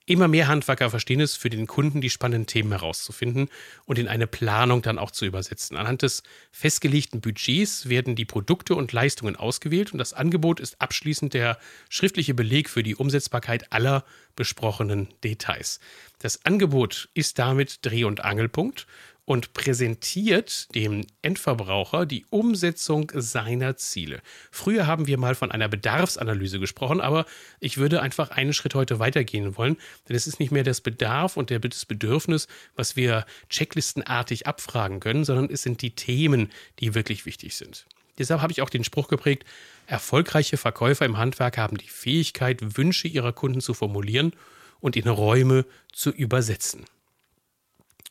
Immer 0.09 0.29
mehr 0.29 0.47
Handwerker 0.47 0.89
verstehen 0.89 1.19
es, 1.19 1.35
für 1.35 1.49
den 1.49 1.67
Kunden 1.67 1.99
die 1.99 2.09
spannenden 2.09 2.47
Themen 2.47 2.71
herauszufinden 2.71 3.49
und 3.83 3.99
in 3.99 4.07
eine 4.07 4.25
Planung 4.25 4.81
dann 4.81 4.99
auch 4.99 5.11
zu 5.11 5.25
übersetzen. 5.25 5.75
Anhand 5.75 6.01
des 6.01 6.23
festgelegten 6.49 7.19
Budgets 7.19 7.89
werden 7.89 8.15
die 8.15 8.23
Produkte 8.23 8.75
und 8.75 8.93
Leistungen 8.93 9.35
ausgewählt 9.35 9.91
und 9.91 9.97
das 9.97 10.13
Angebot 10.13 10.61
ist 10.61 10.79
abschließend 10.81 11.33
der 11.33 11.59
schriftliche 11.89 12.33
Beleg 12.33 12.69
für 12.69 12.83
die 12.83 12.95
Umsetzbarkeit 12.95 13.73
aller 13.73 14.05
besprochenen 14.37 15.09
Details. 15.25 15.81
Das 16.19 16.45
Angebot 16.45 17.09
ist 17.13 17.37
damit 17.37 17.85
Dreh- 17.85 18.05
und 18.05 18.23
Angelpunkt 18.23 18.87
und 19.27 19.51
präsentiert 19.51 20.73
dem 20.73 21.05
Endverbraucher 21.21 22.05
die 22.05 22.25
Umsetzung 22.29 23.11
seiner 23.13 23.75
Ziele. 23.75 24.21
Früher 24.51 24.87
haben 24.87 25.05
wir 25.05 25.17
mal 25.17 25.35
von 25.35 25.51
einer 25.51 25.67
Bedarfsanalyse 25.67 26.61
gesprochen, 26.61 27.01
aber 27.01 27.25
ich 27.59 27.77
würde 27.77 28.01
einfach 28.01 28.29
einen 28.31 28.53
Schritt 28.53 28.73
heute 28.73 28.99
weitergehen 28.99 29.57
wollen, 29.57 29.75
denn 30.07 30.15
es 30.15 30.27
ist 30.27 30.39
nicht 30.39 30.53
mehr 30.53 30.63
das 30.63 30.79
Bedarf 30.79 31.35
und 31.35 31.51
das 31.51 31.85
Bedürfnis, 31.85 32.47
was 32.77 32.95
wir 32.95 33.25
checklistenartig 33.49 34.47
abfragen 34.47 35.01
können, 35.01 35.25
sondern 35.25 35.49
es 35.51 35.61
sind 35.61 35.81
die 35.81 35.91
Themen, 35.91 36.49
die 36.79 36.95
wirklich 36.95 37.25
wichtig 37.25 37.57
sind. 37.57 37.85
Deshalb 38.17 38.41
habe 38.41 38.53
ich 38.53 38.61
auch 38.61 38.69
den 38.69 38.85
Spruch 38.85 39.09
geprägt, 39.09 39.43
erfolgreiche 39.87 40.55
Verkäufer 40.55 41.05
im 41.05 41.17
Handwerk 41.17 41.57
haben 41.57 41.77
die 41.77 41.89
Fähigkeit, 41.89 42.77
Wünsche 42.77 43.09
ihrer 43.09 43.33
Kunden 43.33 43.59
zu 43.59 43.73
formulieren 43.73 44.31
und 44.79 44.95
in 44.95 45.09
Räume 45.09 45.65
zu 45.91 46.11
übersetzen. 46.11 46.85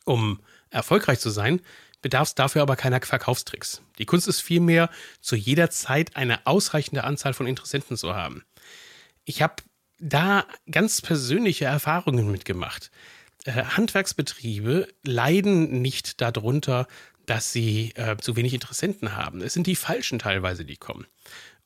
Um 0.05 0.39
erfolgreich 0.69 1.19
zu 1.19 1.29
sein, 1.29 1.61
bedarf 2.01 2.29
es 2.29 2.35
dafür 2.35 2.61
aber 2.61 2.75
keiner 2.75 3.01
Verkaufstricks. 3.01 3.81
Die 3.97 4.05
Kunst 4.05 4.27
ist 4.27 4.41
vielmehr, 4.41 4.89
zu 5.21 5.35
jeder 5.35 5.69
Zeit 5.69 6.15
eine 6.15 6.45
ausreichende 6.45 7.03
Anzahl 7.03 7.33
von 7.33 7.47
Interessenten 7.47 7.97
zu 7.97 8.15
haben. 8.15 8.43
Ich 9.25 9.41
habe 9.41 9.55
da 9.99 10.45
ganz 10.69 11.01
persönliche 11.01 11.65
Erfahrungen 11.65 12.31
mitgemacht. 12.31 12.91
Äh, 13.45 13.63
Handwerksbetriebe 13.63 14.87
leiden 15.03 15.81
nicht 15.81 16.21
darunter, 16.21 16.87
dass 17.25 17.51
sie 17.51 17.91
äh, 17.95 18.15
zu 18.17 18.35
wenig 18.35 18.53
Interessenten 18.53 19.15
haben. 19.15 19.41
Es 19.41 19.53
sind 19.53 19.67
die 19.67 19.75
falschen 19.75 20.19
teilweise, 20.19 20.65
die 20.65 20.77
kommen. 20.77 21.05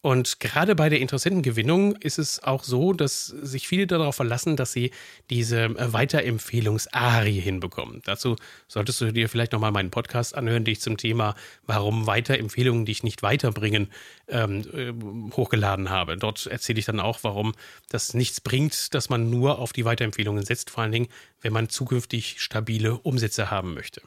Und 0.03 0.39
gerade 0.39 0.73
bei 0.73 0.89
der 0.89 0.99
Interessentengewinnung 0.99 1.95
ist 1.97 2.17
es 2.17 2.41
auch 2.41 2.63
so, 2.63 2.91
dass 2.91 3.27
sich 3.27 3.67
viele 3.67 3.85
darauf 3.85 4.15
verlassen, 4.15 4.55
dass 4.55 4.73
sie 4.73 4.89
diese 5.29 5.65
äh, 5.65 5.93
Weiterempfehlungsarie 5.93 7.39
hinbekommen. 7.39 8.01
Dazu 8.05 8.35
solltest 8.67 8.99
du 9.01 9.13
dir 9.13 9.29
vielleicht 9.29 9.51
nochmal 9.51 9.71
meinen 9.71 9.91
Podcast 9.91 10.33
anhören, 10.33 10.65
den 10.65 10.71
ich 10.71 10.81
zum 10.81 10.97
Thema 10.97 11.35
Warum 11.67 12.07
Weiterempfehlungen 12.07 12.85
dich 12.85 13.03
nicht 13.03 13.21
weiterbringen 13.21 13.91
ähm, 14.27 14.63
äh, 14.73 15.35
hochgeladen 15.35 15.91
habe. 15.91 16.17
Dort 16.17 16.47
erzähle 16.47 16.79
ich 16.79 16.85
dann 16.85 16.99
auch, 16.99 17.19
warum 17.21 17.53
das 17.89 18.15
nichts 18.15 18.41
bringt, 18.41 18.95
dass 18.95 19.09
man 19.09 19.29
nur 19.29 19.59
auf 19.59 19.71
die 19.71 19.85
Weiterempfehlungen 19.85 20.43
setzt, 20.43 20.71
vor 20.71 20.81
allen 20.81 20.91
Dingen, 20.91 21.09
wenn 21.41 21.53
man 21.53 21.69
zukünftig 21.69 22.41
stabile 22.41 22.95
Umsätze 22.97 23.51
haben 23.51 23.75
möchte. 23.75 24.01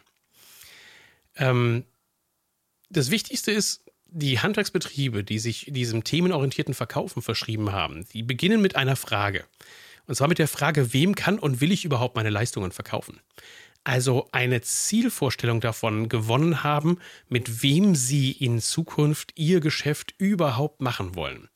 Ähm, 1.37 1.85
das 2.91 3.13
Wichtigste 3.13 3.53
ist, 3.53 3.84
die 4.15 4.39
Handwerksbetriebe, 4.39 5.25
die 5.25 5.41
sich 5.41 5.67
diesem 5.69 6.05
themenorientierten 6.05 6.73
Verkaufen 6.73 7.21
verschrieben 7.21 7.73
haben, 7.73 8.07
die 8.13 8.23
beginnen 8.23 8.63
mit 8.63 8.77
einer 8.77 8.95
Frage. 8.95 9.45
Und 10.07 10.15
zwar 10.15 10.29
mit 10.29 10.39
der 10.39 10.47
Frage, 10.47 10.93
wem 10.93 11.17
kann 11.17 11.39
und 11.39 11.61
will 11.61 11.73
ich 11.73 11.85
überhaupt 11.85 12.15
meine 12.15 12.31
Leistungen 12.31 12.71
verkaufen? 12.71 13.21
Also 13.83 14.29
eine 14.31 14.61
Zielvorstellung 14.61 15.61
davon 15.61 16.09
gewonnen 16.09 16.63
haben, 16.63 16.99
mit 17.29 17.63
wem 17.63 17.97
sie 17.97 18.31
in 18.31 18.61
Zukunft 18.61 19.33
ihr 19.35 19.59
Geschäft 19.61 20.15
überhaupt 20.17 20.81
machen 20.81 21.17
wollen. 21.17 21.49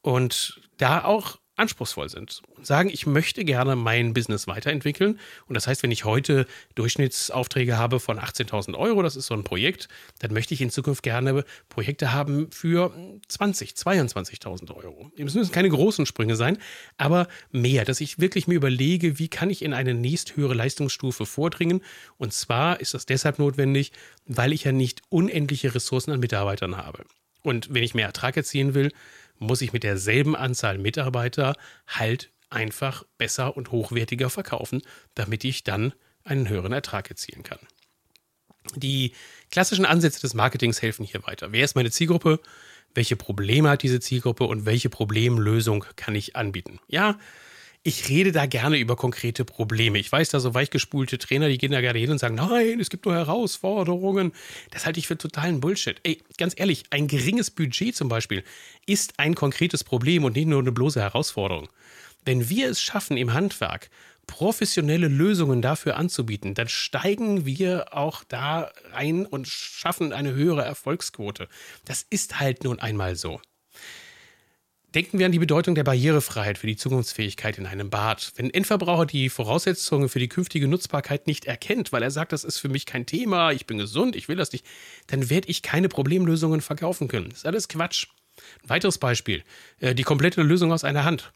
Und 0.00 0.60
da 0.78 1.04
auch 1.04 1.39
anspruchsvoll 1.60 2.08
sind 2.08 2.42
und 2.56 2.66
sagen, 2.66 2.90
ich 2.90 3.06
möchte 3.06 3.44
gerne 3.44 3.76
mein 3.76 4.14
Business 4.14 4.46
weiterentwickeln. 4.46 5.18
Und 5.46 5.54
das 5.54 5.66
heißt, 5.66 5.82
wenn 5.82 5.90
ich 5.90 6.04
heute 6.04 6.46
Durchschnittsaufträge 6.74 7.76
habe 7.78 8.00
von 8.00 8.18
18.000 8.18 8.76
Euro, 8.76 9.02
das 9.02 9.16
ist 9.16 9.26
so 9.26 9.34
ein 9.34 9.44
Projekt, 9.44 9.88
dann 10.18 10.32
möchte 10.32 10.54
ich 10.54 10.60
in 10.60 10.70
Zukunft 10.70 11.02
gerne 11.02 11.44
Projekte 11.68 12.12
haben 12.12 12.50
für 12.50 12.92
20, 13.28 13.72
22.000 13.72 14.74
Euro. 14.74 15.12
Es 15.16 15.34
müssen 15.34 15.52
keine 15.52 15.68
großen 15.68 16.06
Sprünge 16.06 16.36
sein, 16.36 16.58
aber 16.96 17.28
mehr, 17.52 17.84
dass 17.84 18.00
ich 18.00 18.18
wirklich 18.18 18.48
mir 18.48 18.54
überlege, 18.54 19.18
wie 19.18 19.28
kann 19.28 19.50
ich 19.50 19.62
in 19.62 19.74
eine 19.74 19.94
nächsthöhere 19.94 20.54
Leistungsstufe 20.54 21.26
vordringen. 21.26 21.82
Und 22.18 22.32
zwar 22.32 22.80
ist 22.80 22.94
das 22.94 23.06
deshalb 23.06 23.38
notwendig, 23.38 23.92
weil 24.26 24.52
ich 24.52 24.64
ja 24.64 24.72
nicht 24.72 25.02
unendliche 25.08 25.74
Ressourcen 25.74 26.12
an 26.12 26.20
Mitarbeitern 26.20 26.76
habe. 26.76 27.04
Und 27.42 27.72
wenn 27.72 27.82
ich 27.82 27.94
mehr 27.94 28.06
Ertrag 28.06 28.36
erzielen 28.36 28.74
will, 28.74 28.92
muss 29.40 29.62
ich 29.62 29.72
mit 29.72 29.82
derselben 29.82 30.36
Anzahl 30.36 30.78
Mitarbeiter 30.78 31.56
halt 31.88 32.30
einfach 32.50 33.04
besser 33.18 33.56
und 33.56 33.72
hochwertiger 33.72 34.30
verkaufen, 34.30 34.82
damit 35.14 35.44
ich 35.44 35.64
dann 35.64 35.92
einen 36.22 36.48
höheren 36.48 36.72
Ertrag 36.72 37.10
erzielen 37.10 37.42
kann. 37.42 37.58
Die 38.76 39.12
klassischen 39.50 39.86
Ansätze 39.86 40.20
des 40.20 40.34
Marketings 40.34 40.82
helfen 40.82 41.04
hier 41.04 41.26
weiter. 41.26 41.52
Wer 41.52 41.64
ist 41.64 41.74
meine 41.74 41.90
Zielgruppe? 41.90 42.40
Welche 42.94 43.16
Probleme 43.16 43.70
hat 43.70 43.82
diese 43.82 44.00
Zielgruppe 44.00 44.44
und 44.44 44.66
welche 44.66 44.90
Problemlösung 44.90 45.84
kann 45.96 46.14
ich 46.14 46.36
anbieten? 46.36 46.80
Ja, 46.88 47.18
ich 47.82 48.08
rede 48.10 48.30
da 48.30 48.44
gerne 48.44 48.78
über 48.78 48.94
konkrete 48.94 49.44
Probleme. 49.44 49.98
Ich 49.98 50.12
weiß, 50.12 50.28
da 50.30 50.40
so 50.40 50.52
weichgespulte 50.52 51.16
Trainer, 51.16 51.48
die 51.48 51.56
gehen 51.56 51.72
da 51.72 51.80
gerne 51.80 51.98
hin 51.98 52.10
und 52.10 52.18
sagen, 52.18 52.34
nein, 52.34 52.78
es 52.78 52.90
gibt 52.90 53.06
nur 53.06 53.14
Herausforderungen. 53.14 54.32
Das 54.70 54.84
halte 54.84 55.00
ich 55.00 55.06
für 55.06 55.16
totalen 55.16 55.60
Bullshit. 55.60 55.98
Ey, 56.02 56.22
ganz 56.36 56.54
ehrlich, 56.56 56.84
ein 56.90 57.08
geringes 57.08 57.50
Budget 57.50 57.96
zum 57.96 58.08
Beispiel 58.08 58.44
ist 58.86 59.14
ein 59.18 59.34
konkretes 59.34 59.82
Problem 59.82 60.24
und 60.24 60.36
nicht 60.36 60.46
nur 60.46 60.60
eine 60.60 60.72
bloße 60.72 61.00
Herausforderung. 61.00 61.68
Wenn 62.26 62.50
wir 62.50 62.68
es 62.68 62.82
schaffen, 62.82 63.16
im 63.16 63.32
Handwerk 63.32 63.88
professionelle 64.26 65.08
Lösungen 65.08 65.62
dafür 65.62 65.96
anzubieten, 65.96 66.54
dann 66.54 66.68
steigen 66.68 67.46
wir 67.46 67.96
auch 67.96 68.22
da 68.24 68.70
ein 68.92 69.24
und 69.24 69.48
schaffen 69.48 70.12
eine 70.12 70.34
höhere 70.34 70.64
Erfolgsquote. 70.64 71.48
Das 71.86 72.06
ist 72.10 72.38
halt 72.38 72.62
nun 72.62 72.78
einmal 72.78 73.16
so. 73.16 73.40
Denken 74.94 75.20
wir 75.20 75.26
an 75.26 75.32
die 75.32 75.38
Bedeutung 75.38 75.76
der 75.76 75.84
Barrierefreiheit 75.84 76.58
für 76.58 76.66
die 76.66 76.76
Zukunftsfähigkeit 76.76 77.58
in 77.58 77.66
einem 77.66 77.90
Bad. 77.90 78.32
Wenn 78.34 78.46
ein 78.46 78.54
Endverbraucher 78.54 79.06
die 79.06 79.28
Voraussetzungen 79.28 80.08
für 80.08 80.18
die 80.18 80.28
künftige 80.28 80.66
Nutzbarkeit 80.66 81.28
nicht 81.28 81.44
erkennt, 81.44 81.92
weil 81.92 82.02
er 82.02 82.10
sagt, 82.10 82.32
das 82.32 82.42
ist 82.42 82.58
für 82.58 82.68
mich 82.68 82.86
kein 82.86 83.06
Thema, 83.06 83.52
ich 83.52 83.66
bin 83.66 83.78
gesund, 83.78 84.16
ich 84.16 84.26
will 84.28 84.34
das 84.34 84.50
nicht, 84.50 84.66
dann 85.06 85.30
werde 85.30 85.48
ich 85.48 85.62
keine 85.62 85.88
Problemlösungen 85.88 86.60
verkaufen 86.60 87.06
können. 87.06 87.28
Das 87.28 87.38
ist 87.38 87.46
alles 87.46 87.68
Quatsch. 87.68 88.08
Ein 88.64 88.70
weiteres 88.70 88.98
Beispiel, 88.98 89.44
äh, 89.78 89.94
die 89.94 90.02
komplette 90.02 90.42
Lösung 90.42 90.72
aus 90.72 90.82
einer 90.82 91.04
Hand. 91.04 91.32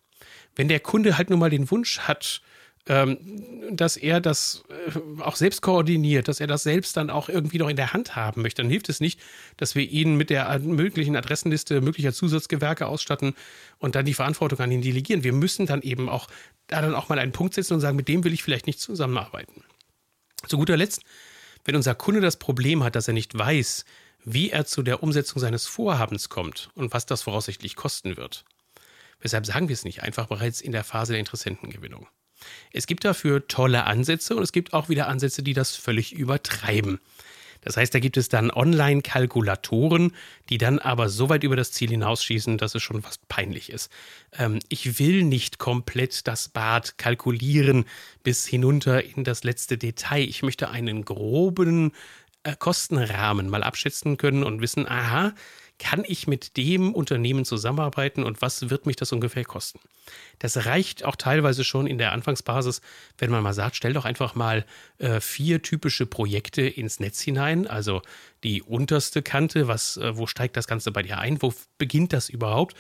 Wenn 0.56 0.66
der 0.66 0.80
Kunde 0.80 1.16
halt 1.16 1.30
nur 1.30 1.38
mal 1.38 1.50
den 1.50 1.70
Wunsch 1.70 2.00
hat, 2.00 2.42
dass 2.87 3.97
er 3.97 4.21
das 4.21 4.62
äh, 4.69 5.23
auch 5.23 5.37
selbst 5.37 5.62
koordiniert, 5.62 6.29
dass 6.29 6.38
er 6.38 6.47
das 6.47 6.64
selbst 6.64 6.99
dann 6.99 7.09
auch 7.09 7.31
irgendwie 7.31 7.57
noch 7.57 7.71
in 7.71 7.76
der 7.76 7.95
Hand 7.95 8.14
haben 8.14 8.43
möchte. 8.43 8.61
Dann 8.61 8.71
hilft 8.71 8.91
es 8.91 9.00
nicht, 9.00 9.19
dass 9.57 9.75
wir 9.75 9.88
ihn 9.88 10.17
mit 10.17 10.29
der 10.29 10.59
möglichen 10.59 11.17
Adressenliste 11.17 11.81
möglicher 11.81 12.12
Zusatzgewerke 12.12 12.87
ausstatten 12.87 13.35
und 13.79 13.95
dann 13.95 14.05
die 14.05 14.12
Verantwortung 14.12 14.61
an 14.61 14.71
ihn 14.71 14.83
delegieren. 14.83 15.25
Wir 15.25 15.33
müssen 15.33 15.64
dann 15.64 15.81
eben 15.81 16.11
auch 16.11 16.29
da 16.67 16.83
dann 16.83 16.95
auch 16.95 17.09
mal 17.09 17.19
einen 17.19 17.33
Punkt 17.33 17.55
setzen 17.55 17.75
und 17.75 17.81
sagen, 17.81 17.97
mit 17.97 18.09
dem 18.09 18.23
will 18.23 18.35
ich 18.35 18.43
vielleicht 18.43 18.67
nicht 18.67 18.81
zusammenarbeiten. 18.81 19.64
Zu 20.47 20.59
guter 20.59 20.76
Letzt, 20.76 21.03
wenn 21.64 21.76
unser 21.76 21.95
Kunde 21.95 22.21
das 22.21 22.37
Problem 22.37 22.85
hat, 22.85 22.97
dass 22.97 23.09
er 23.09 23.14
nicht 23.14 23.37
weiß, 23.37 23.87
wie 24.25 24.50
er 24.50 24.67
zu 24.67 24.83
der 24.83 25.03
Umsetzung 25.03 25.41
seines 25.41 25.67
Vorhabens 25.67 26.29
kommt 26.29 26.71
und 26.75 26.93
was 26.93 27.07
das 27.07 27.23
voraussichtlich 27.23 27.76
kosten 27.76 28.19
wird. 28.19 28.45
Weshalb 29.21 29.47
sagen 29.47 29.69
wir 29.69 29.75
es 29.75 29.85
nicht 29.85 30.03
einfach 30.03 30.26
bereits 30.26 30.61
in 30.61 30.73
der 30.73 30.85
Phase 30.85 31.14
der 31.14 31.21
Interessentengewinnung? 31.21 32.07
Es 32.72 32.86
gibt 32.86 33.04
dafür 33.04 33.46
tolle 33.48 33.84
Ansätze 33.84 34.36
und 34.36 34.42
es 34.42 34.52
gibt 34.52 34.72
auch 34.72 34.88
wieder 34.88 35.08
Ansätze, 35.08 35.42
die 35.42 35.52
das 35.52 35.76
völlig 35.76 36.12
übertreiben. 36.12 37.00
Das 37.64 37.78
heißt, 37.78 37.94
da 37.94 37.98
gibt 37.98 38.16
es 38.16 38.28
dann 38.28 38.50
Online-Kalkulatoren, 38.50 40.12
die 40.50 40.58
dann 40.58 40.78
aber 40.78 41.08
so 41.08 41.30
weit 41.30 41.44
über 41.44 41.56
das 41.56 41.72
Ziel 41.72 41.88
hinausschießen, 41.88 42.58
dass 42.58 42.74
es 42.74 42.82
schon 42.82 43.02
fast 43.02 43.26
peinlich 43.28 43.70
ist. 43.70 43.90
Ähm, 44.38 44.58
ich 44.68 44.98
will 44.98 45.24
nicht 45.24 45.58
komplett 45.58 46.26
das 46.28 46.48
Bad 46.50 46.98
kalkulieren 46.98 47.86
bis 48.22 48.46
hinunter 48.46 49.02
in 49.02 49.24
das 49.24 49.44
letzte 49.44 49.78
Detail. 49.78 50.28
Ich 50.28 50.42
möchte 50.42 50.68
einen 50.68 51.04
groben 51.06 51.92
äh, 52.42 52.54
Kostenrahmen 52.56 53.48
mal 53.48 53.62
abschätzen 53.62 54.18
können 54.18 54.44
und 54.44 54.60
wissen, 54.60 54.86
aha, 54.86 55.32
kann 55.78 56.04
ich 56.07 56.26
mit 56.26 56.57
dem 56.57 56.95
Unternehmen 56.95 57.45
zusammenarbeiten 57.45 58.23
und 58.23 58.40
was 58.43 58.71
wird 58.71 58.87
mich 58.87 58.97
das 58.97 59.12
ungefähr 59.12 59.45
kosten? 59.45 59.81
Das 60.38 60.66
reicht 60.66 61.04
auch 61.04 61.16
teilweise 61.16 61.64
schon 61.64 61.87
in 61.87 61.99
der 61.99 62.12
Anfangsbasis, 62.12 62.81
wenn 63.19 63.31
man 63.31 63.43
mal 63.43 63.54
sagt, 63.54 63.76
stell 63.76 63.93
doch 63.93 64.04
einfach 64.04 64.35
mal 64.35 64.64
äh, 64.99 65.21
vier 65.21 65.62
typische 65.62 66.07
Projekte 66.07 66.62
ins 66.62 67.00
Netz 67.00 67.21
hinein, 67.21 67.66
also 67.66 68.02
die 68.45 68.62
unterste 68.62 69.23
Kante, 69.23 69.66
was, 69.66 69.97
äh, 69.97 70.16
wo 70.16 70.26
steigt 70.26 70.57
das 70.57 70.66
Ganze 70.66 70.93
bei 70.93 71.02
dir 71.02 71.19
ein, 71.19 71.43
wo 71.43 71.52
beginnt 71.78 72.12
das 72.12 72.28
überhaupt? 72.28 72.76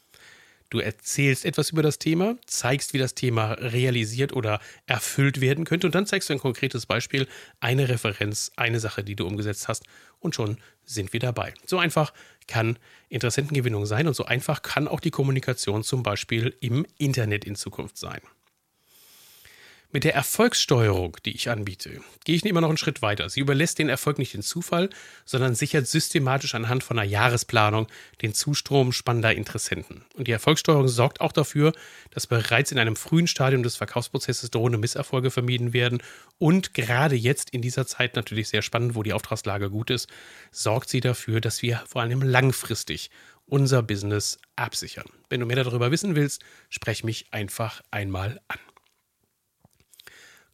du 0.70 0.80
erzählst 0.80 1.46
etwas 1.46 1.72
über 1.72 1.82
das 1.82 1.98
Thema, 1.98 2.36
zeigst, 2.46 2.94
wie 2.94 2.98
das 2.98 3.16
Thema 3.16 3.54
realisiert 3.54 4.34
oder 4.34 4.60
erfüllt 4.86 5.42
werden 5.42 5.66
könnte 5.66 5.88
und 5.88 5.96
dann 5.96 6.06
zeigst 6.06 6.30
du 6.30 6.34
ein 6.34 6.40
konkretes 6.40 6.86
Beispiel, 6.86 7.28
eine 7.60 7.90
Referenz, 7.90 8.52
eine 8.56 8.80
Sache, 8.80 9.04
die 9.04 9.16
du 9.16 9.26
umgesetzt 9.26 9.68
hast 9.68 9.84
und 10.20 10.36
schon 10.36 10.58
sind 10.84 11.14
wir 11.14 11.20
dabei. 11.20 11.54
So 11.66 11.78
einfach 11.78 12.14
kann 12.48 12.78
Interessentengewinnung 13.10 13.86
sein 13.86 14.08
und 14.08 14.14
so 14.14 14.26
einfach 14.26 14.62
kann 14.62 14.88
auch 14.88 15.00
die 15.00 15.12
Kommunikation 15.12 15.84
zum 15.84 16.04
Beispiel 16.04 16.56
im 16.60 16.86
Internet 16.98 17.46
in 17.46 17.56
Zukunft 17.56 17.98
sein. 17.98 18.22
Mit 19.92 20.04
der 20.04 20.14
Erfolgssteuerung, 20.14 21.18
die 21.26 21.36
ich 21.36 21.50
anbiete, 21.50 22.02
gehe 22.24 22.36
ich 22.36 22.46
immer 22.46 22.62
noch 22.62 22.70
einen 22.70 22.78
Schritt 22.78 23.02
weiter. 23.02 23.28
Sie 23.28 23.40
überlässt 23.40 23.80
den 23.80 23.90
Erfolg 23.90 24.20
nicht 24.20 24.36
den 24.36 24.44
Zufall, 24.44 24.92
sondern 25.26 25.56
sichert 25.56 25.88
systematisch 25.88 26.54
anhand 26.54 26.84
von 26.84 27.00
einer 27.00 27.10
Jahresplanung 27.10 27.88
den 28.22 28.36
Zustrom 28.36 28.92
spannender 28.92 29.34
Interessenten. 29.34 30.06
Und 30.14 30.28
die 30.28 30.32
Erfolgssteuerung 30.32 30.88
sorgt 30.88 31.22
auch 31.22 31.32
dafür, 31.32 31.74
dass 32.12 32.28
bereits 32.28 32.72
in 32.72 32.78
einem 32.78 32.96
frühen 32.96 33.26
Stadium 33.26 33.64
des 33.64 33.78
Verkaufsprozesses 33.78 34.52
drohende 34.52 34.78
Misserfolge 34.78 35.32
vermieden 35.32 35.74
werden. 35.74 36.04
Und 36.38 36.76
gerade 36.76 37.16
jetzt 37.16 37.50
in 37.50 37.64
dieser 37.64 37.88
Zeit 37.88 38.16
natürlich 38.16 38.50
sehr 38.50 38.62
spannend, 38.62 38.94
wo 38.94 39.02
die 39.02 39.14
Auftragslage 39.14 39.72
gut 39.72 39.90
ist, 39.90 40.08
sorgt 40.52 40.90
sie 40.90 41.00
dafür, 41.00 41.42
dass 41.42 41.64
wir 41.64 41.82
vor 41.88 42.04
allem 42.04 42.22
langfristig 42.22 43.10
unser 43.48 43.82
Business 43.82 44.38
absichern. 44.56 45.08
Wenn 45.30 45.40
du 45.40 45.48
mehr 45.48 45.64
darüber 45.64 45.90
wissen 45.90 46.14
willst, 46.14 46.44
sprech 46.70 47.04
mich 47.04 47.26
einfach 47.32 47.82
einmal 47.90 48.40
an. 48.50 48.60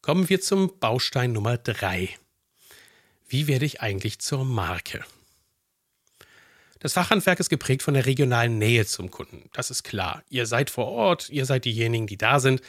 Kommen 0.02 0.28
wir 0.28 0.40
zum 0.40 0.78
Baustein 0.78 1.32
Nummer 1.32 1.58
3. 1.58 2.10
Wie 3.28 3.46
werde 3.48 3.64
ich 3.64 3.80
eigentlich 3.80 4.20
zur 4.20 4.44
Marke? 4.44 5.04
Das 6.78 6.92
Fachhandwerk 6.92 7.40
ist 7.40 7.48
geprägt 7.48 7.82
von 7.82 7.94
der 7.94 8.06
regionalen 8.06 8.58
Nähe 8.58 8.86
zum 8.86 9.10
Kunden. 9.10 9.48
Das 9.52 9.70
ist 9.70 9.82
klar. 9.82 10.22
Ihr 10.28 10.46
seid 10.46 10.70
vor 10.70 10.86
Ort, 10.86 11.30
ihr 11.30 11.44
seid 11.44 11.64
diejenigen, 11.64 12.06
die 12.06 12.18
da 12.18 12.38
sind. 12.38 12.60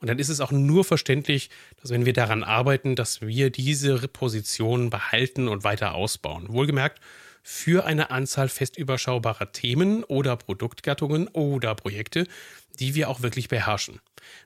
Und 0.00 0.08
dann 0.08 0.18
ist 0.18 0.28
es 0.28 0.40
auch 0.40 0.52
nur 0.52 0.84
verständlich, 0.84 1.50
dass 1.80 1.90
wenn 1.90 2.04
wir 2.04 2.12
daran 2.12 2.44
arbeiten, 2.44 2.94
dass 2.94 3.22
wir 3.22 3.50
diese 3.50 4.06
Position 4.06 4.90
behalten 4.90 5.48
und 5.48 5.64
weiter 5.64 5.94
ausbauen. 5.94 6.48
Wohlgemerkt, 6.48 7.00
für 7.46 7.84
eine 7.84 8.10
Anzahl 8.10 8.48
fest 8.48 8.78
überschaubarer 8.78 9.52
Themen 9.52 10.02
oder 10.02 10.34
Produktgattungen 10.34 11.28
oder 11.28 11.74
Projekte, 11.74 12.26
die 12.80 12.94
wir 12.94 13.10
auch 13.10 13.20
wirklich 13.20 13.48
beherrschen. 13.48 14.00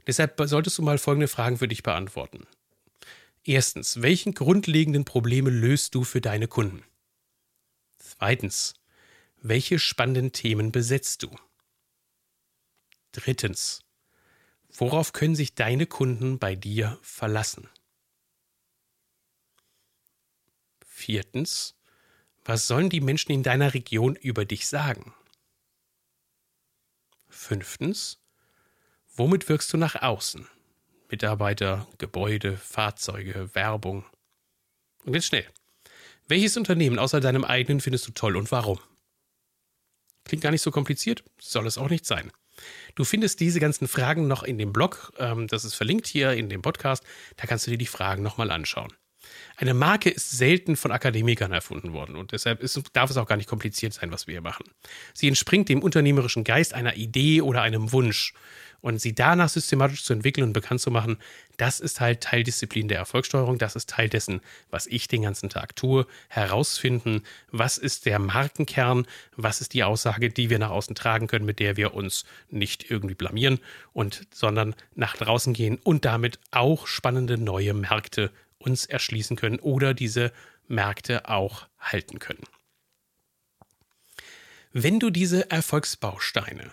Deshalb 0.09 0.35
solltest 0.45 0.77
du 0.79 0.83
mal 0.83 0.99
folgende 0.99 1.29
Fragen 1.29 1.59
für 1.59 1.69
dich 1.69 1.85
beantworten. 1.85 2.49
Erstens, 3.45 4.03
welchen 4.03 4.35
grundlegenden 4.35 5.05
Probleme 5.05 5.49
löst 5.49 5.95
du 5.95 6.03
für 6.03 6.21
deine 6.21 6.49
Kunden? 6.49 6.83
Zweitens, 7.99 8.75
welche 9.41 9.79
spannenden 9.79 10.33
Themen 10.33 10.73
besetzt 10.73 11.23
du? 11.23 11.31
Drittens, 13.13 13.85
worauf 14.71 15.13
können 15.13 15.37
sich 15.37 15.55
deine 15.55 15.87
Kunden 15.87 16.41
bei 16.41 16.57
dir 16.57 16.99
verlassen? 17.01 17.69
Viertens, 20.85 21.78
was 22.49 22.67
sollen 22.67 22.89
die 22.89 23.03
Menschen 23.03 23.31
in 23.31 23.43
deiner 23.43 23.75
Region 23.75 24.17
über 24.17 24.47
dich 24.47 24.67
sagen? 24.67 25.13
Fünftens, 27.29 28.23
womit 29.15 29.51
wirkst 29.51 29.71
du 29.71 29.77
nach 29.77 29.97
außen? 29.97 30.49
Mitarbeiter, 31.11 31.87
Gebäude, 31.99 32.57
Fahrzeuge, 32.57 33.55
Werbung. 33.55 34.07
Und 35.05 35.13
jetzt 35.13 35.27
schnell. 35.27 35.47
Welches 36.27 36.57
Unternehmen 36.57 36.99
außer 36.99 37.21
deinem 37.21 37.45
eigenen 37.45 37.83
findest 37.83 38.09
du 38.09 38.13
toll 38.13 38.35
und 38.35 38.51
warum? 38.51 38.81
Klingt 40.25 40.43
gar 40.43 40.51
nicht 40.51 40.63
so 40.63 40.71
kompliziert, 40.71 41.25
soll 41.39 41.67
es 41.67 41.77
auch 41.77 41.91
nicht 41.91 42.07
sein. 42.07 42.33
Du 42.95 43.05
findest 43.05 43.41
diese 43.41 43.61
ganzen 43.61 43.89
Fragen 43.89 44.27
noch 44.27 44.43
in 44.43 44.57
dem 44.57 44.73
Blog, 44.73 45.13
ähm, 45.19 45.49
das 45.49 45.67
ist 45.67 45.75
verlinkt 45.75 46.07
hier 46.07 46.33
in 46.33 46.49
dem 46.49 46.63
Podcast, 46.63 47.05
da 47.37 47.47
kannst 47.47 47.67
du 47.67 47.71
dir 47.71 47.79
die 47.79 47.87
Fragen 47.87 48.23
nochmal 48.23 48.51
anschauen. 48.51 48.95
Eine 49.57 49.75
Marke 49.75 50.11
ist 50.11 50.31
selten 50.31 50.77
von 50.77 50.93
Akademikern 50.93 51.53
erfunden 51.53 51.93
worden 51.93 52.17
und 52.17 52.33
deshalb 52.33 52.63
ist, 52.63 52.81
darf 52.93 53.11
es 53.11 53.17
auch 53.17 53.27
gar 53.27 53.37
nicht 53.37 53.49
kompliziert 53.49 53.93
sein, 53.93 54.13
was 54.13 54.27
wir 54.27 54.33
hier 54.33 54.41
machen. 54.41 54.65
Sie 55.15 55.29
entspringt 55.29 55.69
dem 55.69 55.83
unternehmerischen 55.83 56.45
Geist 56.45 56.75
einer 56.75 56.97
Idee 56.97 57.43
oder 57.43 57.63
einem 57.63 57.93
Wunsch. 57.93 58.35
Und 58.81 59.01
sie 59.01 59.15
danach 59.15 59.49
systematisch 59.49 60.05
zu 60.05 60.13
entwickeln 60.13 60.45
und 60.45 60.53
bekannt 60.53 60.81
zu 60.81 60.91
machen, 60.91 61.19
das 61.57 61.81
ist 61.81 62.01
halt 62.01 62.21
Teil 62.21 62.45
Disziplin 62.45 62.87
der 62.87 62.99
Erfolgssteuerung, 62.99 63.59
das 63.59 63.75
ist 63.75 63.91
Teil 63.91 64.09
dessen, 64.09 64.41
was 64.71 64.87
ich 64.87 65.09
den 65.09 65.23
ganzen 65.23 65.49
Tag 65.49 65.75
tue. 65.75 66.07
Herausfinden, 66.29 67.23
was 67.51 67.77
ist 67.77 68.07
der 68.07 68.21
Markenkern, 68.21 69.07
was 69.37 69.61
ist 69.61 69.75
die 69.75 69.83
Aussage, 69.83 70.31
die 70.31 70.49
wir 70.49 70.61
nach 70.61 70.71
außen 70.71 70.95
tragen 70.95 71.27
können, 71.27 71.45
mit 71.45 71.59
der 71.59 71.77
wir 71.77 71.95
uns 71.95 72.25
nicht 72.51 72.89
irgendwie 72.89 73.17
blamieren 73.17 73.59
und 73.93 74.29
sondern 74.33 74.77
nach 74.95 75.17
draußen 75.17 75.55
gehen 75.55 75.79
und 75.83 76.05
damit 76.05 76.39
auch 76.53 76.87
spannende 76.87 77.37
neue 77.37 77.75
Märkte 77.75 78.31
uns 78.59 78.87
erschließen 78.87 79.37
können 79.37 79.59
oder 79.59 79.95
diese 79.95 80.33
Märkte 80.67 81.29
auch 81.29 81.67
halten 81.79 82.19
können. 82.19 82.45
Wenn 84.73 85.01
du 85.01 85.11
diese 85.11 85.51
Erfolgsbausteine, 85.51 86.73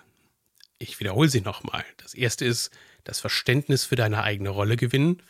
ich 0.78 1.00
wiederhole 1.00 1.30
sie 1.30 1.41
nochmal, 1.41 1.86
das 1.98 2.13
erste 2.13 2.45
ist 2.45 2.71
das 3.04 3.19
Verständnis 3.19 3.86
für 3.86 3.95
deine 3.95 4.24
eigene 4.24 4.50
Rolle 4.50 4.76
gewinnen, 4.76 5.21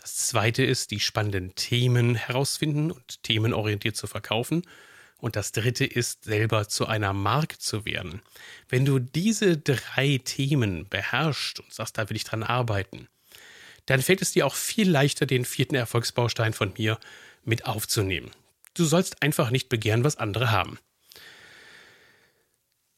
das 0.00 0.28
zweite 0.28 0.64
ist 0.64 0.92
die 0.92 1.00
spannenden 1.00 1.54
Themen 1.56 2.14
herausfinden 2.14 2.90
und 2.92 3.22
themenorientiert 3.22 3.96
zu 3.96 4.06
verkaufen 4.06 4.62
und 5.18 5.36
das 5.36 5.52
dritte 5.52 5.84
ist, 5.84 6.24
selber 6.24 6.68
zu 6.68 6.86
einer 6.86 7.12
Marke 7.12 7.58
zu 7.58 7.84
werden. 7.84 8.22
Wenn 8.68 8.84
du 8.84 8.98
diese 8.98 9.56
drei 9.56 10.20
Themen 10.24 10.88
beherrschst 10.88 11.60
und 11.60 11.72
sagst, 11.72 11.98
da 11.98 12.08
will 12.08 12.16
ich 12.16 12.24
dran 12.24 12.42
arbeiten, 12.42 13.08
dann 13.86 14.02
fällt 14.02 14.22
es 14.22 14.32
dir 14.32 14.46
auch 14.46 14.54
viel 14.54 14.90
leichter, 14.90 15.26
den 15.26 15.44
vierten 15.44 15.74
Erfolgsbaustein 15.74 16.52
von 16.52 16.72
mir 16.76 16.98
mit 17.44 17.66
aufzunehmen. 17.66 18.30
Du 18.74 18.84
sollst 18.84 19.22
einfach 19.22 19.50
nicht 19.50 19.68
begehren, 19.68 20.04
was 20.04 20.16
andere 20.16 20.50
haben. 20.50 20.78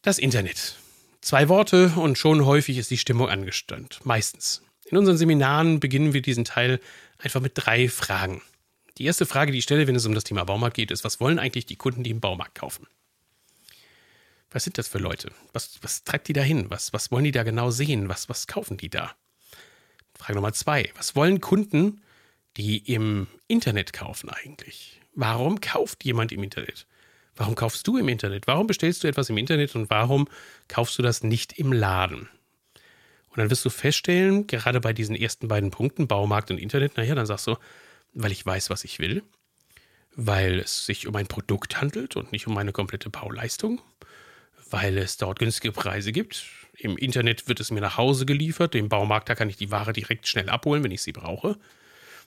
Das 0.02 0.18
Internet. 0.18 0.76
Zwei 1.20 1.48
Worte 1.48 1.92
und 1.96 2.16
schon 2.16 2.44
häufig 2.46 2.78
ist 2.78 2.90
die 2.90 2.98
Stimmung 2.98 3.28
angespannt. 3.28 4.00
Meistens. 4.04 4.62
In 4.86 4.96
unseren 4.96 5.18
Seminaren 5.18 5.80
beginnen 5.80 6.14
wir 6.14 6.22
diesen 6.22 6.44
Teil 6.44 6.80
einfach 7.18 7.40
mit 7.40 7.52
drei 7.54 7.88
Fragen. 7.88 8.40
Die 8.96 9.04
erste 9.04 9.26
Frage, 9.26 9.52
die 9.52 9.58
ich 9.58 9.64
stelle, 9.64 9.86
wenn 9.86 9.94
es 9.94 10.06
um 10.06 10.14
das 10.14 10.24
Thema 10.24 10.44
Baumarkt 10.44 10.76
geht, 10.76 10.90
ist, 10.90 11.04
was 11.04 11.20
wollen 11.20 11.38
eigentlich 11.38 11.66
die 11.66 11.76
Kunden, 11.76 12.02
die 12.02 12.10
im 12.10 12.20
Baumarkt 12.20 12.54
kaufen? 12.54 12.86
Was 14.50 14.64
sind 14.64 14.78
das 14.78 14.88
für 14.88 14.98
Leute? 14.98 15.30
Was, 15.52 15.78
was 15.82 16.04
treibt 16.04 16.28
die 16.28 16.32
da 16.32 16.40
hin? 16.40 16.70
Was, 16.70 16.92
was 16.92 17.10
wollen 17.10 17.24
die 17.24 17.32
da 17.32 17.42
genau 17.42 17.70
sehen? 17.70 18.08
Was, 18.08 18.28
was 18.28 18.46
kaufen 18.46 18.78
die 18.78 18.88
da? 18.88 19.14
Frage 20.18 20.34
Nummer 20.34 20.52
zwei. 20.52 20.90
Was 20.96 21.16
wollen 21.16 21.40
Kunden, 21.40 22.02
die 22.56 22.78
im 22.78 23.28
Internet 23.46 23.92
kaufen 23.92 24.28
eigentlich? 24.28 25.00
Warum 25.14 25.60
kauft 25.60 26.04
jemand 26.04 26.32
im 26.32 26.42
Internet? 26.42 26.86
Warum 27.36 27.54
kaufst 27.54 27.86
du 27.86 27.96
im 27.96 28.08
Internet? 28.08 28.48
Warum 28.48 28.66
bestellst 28.66 29.04
du 29.04 29.08
etwas 29.08 29.30
im 29.30 29.38
Internet 29.38 29.74
und 29.76 29.88
warum 29.90 30.28
kaufst 30.66 30.98
du 30.98 31.02
das 31.02 31.22
nicht 31.22 31.56
im 31.58 31.72
Laden? 31.72 32.28
Und 33.28 33.38
dann 33.38 33.50
wirst 33.50 33.64
du 33.64 33.70
feststellen, 33.70 34.48
gerade 34.48 34.80
bei 34.80 34.92
diesen 34.92 35.14
ersten 35.14 35.46
beiden 35.46 35.70
Punkten, 35.70 36.08
Baumarkt 36.08 36.50
und 36.50 36.58
Internet, 36.58 36.96
naja, 36.96 37.14
dann 37.14 37.26
sagst 37.26 37.46
du, 37.46 37.56
weil 38.12 38.32
ich 38.32 38.44
weiß, 38.44 38.70
was 38.70 38.82
ich 38.82 38.98
will, 38.98 39.22
weil 40.16 40.58
es 40.58 40.84
sich 40.84 41.06
um 41.06 41.14
ein 41.14 41.28
Produkt 41.28 41.80
handelt 41.80 42.16
und 42.16 42.32
nicht 42.32 42.48
um 42.48 42.58
eine 42.58 42.72
komplette 42.72 43.10
Bauleistung, 43.10 43.80
weil 44.70 44.98
es 44.98 45.16
dort 45.16 45.38
günstige 45.38 45.72
Preise 45.72 46.12
gibt. 46.12 46.44
Im 46.76 46.96
Internet 46.96 47.48
wird 47.48 47.60
es 47.60 47.70
mir 47.70 47.80
nach 47.80 47.96
Hause 47.96 48.26
geliefert, 48.26 48.74
im 48.74 48.88
Baumarkt, 48.88 49.28
da 49.28 49.34
kann 49.34 49.50
ich 49.50 49.56
die 49.56 49.70
Ware 49.70 49.92
direkt 49.92 50.28
schnell 50.28 50.48
abholen, 50.48 50.84
wenn 50.84 50.92
ich 50.92 51.02
sie 51.02 51.12
brauche. 51.12 51.58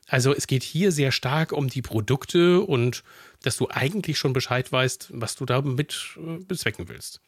Also 0.07 0.35
es 0.35 0.47
geht 0.47 0.63
hier 0.63 0.91
sehr 0.91 1.11
stark 1.11 1.51
um 1.51 1.67
die 1.67 1.81
Produkte 1.81 2.61
und 2.61 3.03
dass 3.43 3.57
du 3.57 3.69
eigentlich 3.69 4.17
schon 4.17 4.33
Bescheid 4.33 4.71
weißt, 4.71 5.09
was 5.13 5.35
du 5.35 5.45
damit 5.45 6.17
äh, 6.17 6.43
bezwecken 6.43 6.89
willst. 6.89 7.21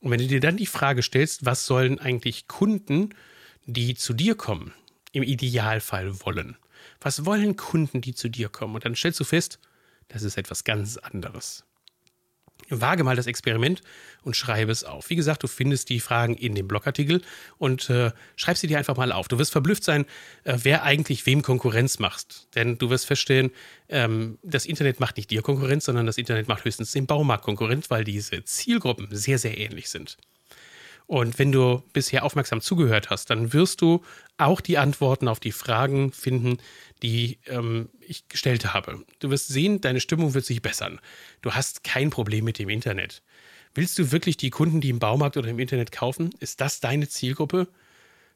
Und 0.00 0.10
wenn 0.10 0.20
du 0.20 0.26
dir 0.26 0.40
dann 0.40 0.56
die 0.56 0.66
Frage 0.66 1.02
stellst, 1.02 1.44
was 1.44 1.66
sollen 1.66 1.98
eigentlich 1.98 2.46
Kunden, 2.48 3.14
die 3.66 3.94
zu 3.94 4.12
dir 4.12 4.34
kommen, 4.34 4.72
im 5.12 5.22
Idealfall 5.22 6.20
wollen? 6.20 6.56
Was 7.00 7.24
wollen 7.24 7.56
Kunden, 7.56 8.00
die 8.00 8.14
zu 8.14 8.28
dir 8.28 8.48
kommen? 8.48 8.74
Und 8.74 8.84
dann 8.84 8.96
stellst 8.96 9.20
du 9.20 9.24
fest, 9.24 9.58
das 10.08 10.22
ist 10.22 10.36
etwas 10.36 10.64
ganz 10.64 10.96
anderes. 10.96 11.64
Wage 12.70 13.04
mal 13.04 13.16
das 13.16 13.26
Experiment 13.26 13.82
und 14.22 14.36
schreibe 14.36 14.72
es 14.72 14.84
auf. 14.84 15.10
Wie 15.10 15.16
gesagt, 15.16 15.42
du 15.42 15.48
findest 15.48 15.90
die 15.90 16.00
Fragen 16.00 16.34
in 16.34 16.54
dem 16.54 16.66
Blogartikel 16.66 17.22
und 17.58 17.90
äh, 17.90 18.12
schreib 18.36 18.56
sie 18.56 18.66
dir 18.66 18.78
einfach 18.78 18.96
mal 18.96 19.12
auf. 19.12 19.28
Du 19.28 19.38
wirst 19.38 19.52
verblüfft 19.52 19.84
sein, 19.84 20.06
äh, 20.44 20.58
wer 20.62 20.82
eigentlich 20.82 21.26
wem 21.26 21.42
Konkurrenz 21.42 21.98
macht. 21.98 22.54
Denn 22.54 22.78
du 22.78 22.90
wirst 22.90 23.06
feststellen, 23.06 23.50
ähm, 23.88 24.38
das 24.42 24.66
Internet 24.66 25.00
macht 25.00 25.16
nicht 25.16 25.30
dir 25.30 25.42
Konkurrenz, 25.42 25.84
sondern 25.84 26.06
das 26.06 26.18
Internet 26.18 26.48
macht 26.48 26.64
höchstens 26.64 26.92
den 26.92 27.06
Baumarkt 27.06 27.44
Konkurrenz, 27.44 27.90
weil 27.90 28.04
diese 28.04 28.44
Zielgruppen 28.44 29.08
sehr, 29.10 29.38
sehr 29.38 29.58
ähnlich 29.58 29.90
sind. 29.90 30.16
Und 31.06 31.38
wenn 31.38 31.52
du 31.52 31.82
bisher 31.92 32.24
aufmerksam 32.24 32.60
zugehört 32.60 33.10
hast, 33.10 33.28
dann 33.28 33.52
wirst 33.52 33.82
du 33.82 34.02
auch 34.38 34.60
die 34.60 34.78
Antworten 34.78 35.28
auf 35.28 35.38
die 35.38 35.52
Fragen 35.52 36.12
finden, 36.12 36.58
die 37.02 37.38
ähm, 37.46 37.90
ich 38.00 38.26
gestellt 38.28 38.72
habe. 38.72 39.04
Du 39.18 39.30
wirst 39.30 39.48
sehen, 39.48 39.80
deine 39.80 40.00
Stimmung 40.00 40.32
wird 40.34 40.46
sich 40.46 40.62
bessern. 40.62 41.00
Du 41.42 41.52
hast 41.52 41.84
kein 41.84 42.10
Problem 42.10 42.44
mit 42.44 42.58
dem 42.58 42.70
Internet. 42.70 43.22
Willst 43.74 43.98
du 43.98 44.12
wirklich 44.12 44.36
die 44.36 44.50
Kunden, 44.50 44.80
die 44.80 44.88
im 44.88 44.98
Baumarkt 44.98 45.36
oder 45.36 45.48
im 45.48 45.58
Internet 45.58 45.92
kaufen? 45.92 46.30
Ist 46.40 46.60
das 46.60 46.80
deine 46.80 47.08
Zielgruppe? 47.08 47.68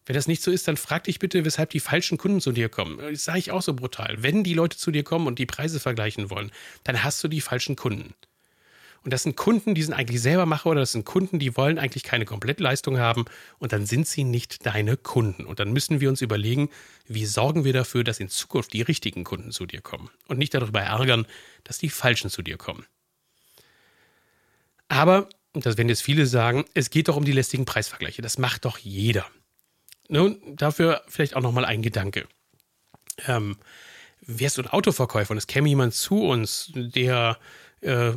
Wenn 0.04 0.14
das 0.14 0.26
nicht 0.26 0.42
so 0.42 0.50
ist, 0.50 0.66
dann 0.68 0.76
frag 0.76 1.04
dich 1.04 1.18
bitte, 1.18 1.44
weshalb 1.44 1.70
die 1.70 1.80
falschen 1.80 2.18
Kunden 2.18 2.40
zu 2.40 2.52
dir 2.52 2.68
kommen. 2.68 2.98
Das 2.98 3.24
sage 3.24 3.38
ich 3.38 3.50
auch 3.50 3.62
so 3.62 3.74
brutal. 3.74 4.22
Wenn 4.22 4.42
die 4.42 4.54
Leute 4.54 4.76
zu 4.76 4.90
dir 4.90 5.04
kommen 5.04 5.26
und 5.26 5.38
die 5.38 5.46
Preise 5.46 5.80
vergleichen 5.80 6.30
wollen, 6.30 6.50
dann 6.84 7.04
hast 7.04 7.22
du 7.22 7.28
die 7.28 7.40
falschen 7.40 7.76
Kunden. 7.76 8.14
Und 9.04 9.12
das 9.12 9.22
sind 9.22 9.36
Kunden, 9.36 9.74
die 9.74 9.82
sind 9.82 9.94
eigentlich 9.94 10.20
selber 10.20 10.46
Macher 10.46 10.70
oder 10.70 10.80
das 10.80 10.92
sind 10.92 11.04
Kunden, 11.04 11.38
die 11.38 11.56
wollen 11.56 11.78
eigentlich 11.78 12.02
keine 12.02 12.24
Komplettleistung 12.24 12.98
haben 12.98 13.24
und 13.58 13.72
dann 13.72 13.86
sind 13.86 14.06
sie 14.06 14.24
nicht 14.24 14.66
deine 14.66 14.96
Kunden. 14.96 15.44
Und 15.46 15.60
dann 15.60 15.72
müssen 15.72 16.00
wir 16.00 16.08
uns 16.08 16.20
überlegen, 16.20 16.68
wie 17.06 17.24
sorgen 17.24 17.64
wir 17.64 17.72
dafür, 17.72 18.04
dass 18.04 18.20
in 18.20 18.28
Zukunft 18.28 18.72
die 18.72 18.82
richtigen 18.82 19.24
Kunden 19.24 19.52
zu 19.52 19.66
dir 19.66 19.80
kommen 19.80 20.10
und 20.26 20.38
nicht 20.38 20.54
darüber 20.54 20.80
ärgern, 20.80 21.26
dass 21.64 21.78
die 21.78 21.88
falschen 21.88 22.30
zu 22.30 22.42
dir 22.42 22.56
kommen. 22.56 22.84
Aber, 24.88 25.28
und 25.52 25.64
das 25.66 25.76
werden 25.76 25.88
jetzt 25.88 26.02
viele 26.02 26.26
sagen, 26.26 26.64
es 26.74 26.90
geht 26.90 27.08
doch 27.08 27.16
um 27.16 27.24
die 27.24 27.32
lästigen 27.32 27.64
Preisvergleiche. 27.64 28.22
Das 28.22 28.38
macht 28.38 28.64
doch 28.64 28.78
jeder. 28.78 29.26
Nun, 30.08 30.40
dafür 30.56 31.02
vielleicht 31.08 31.36
auch 31.36 31.42
nochmal 31.42 31.66
ein 31.66 31.82
Gedanke. 31.82 32.26
Ähm, 33.26 33.58
wärst 34.22 34.58
du 34.58 34.62
ein 34.62 34.68
Autoverkäufer 34.68 35.32
und 35.32 35.38
es 35.38 35.46
käme 35.46 35.68
jemand 35.68 35.94
zu 35.94 36.22
uns, 36.22 36.72
der 36.74 37.38
äh, 37.80 38.12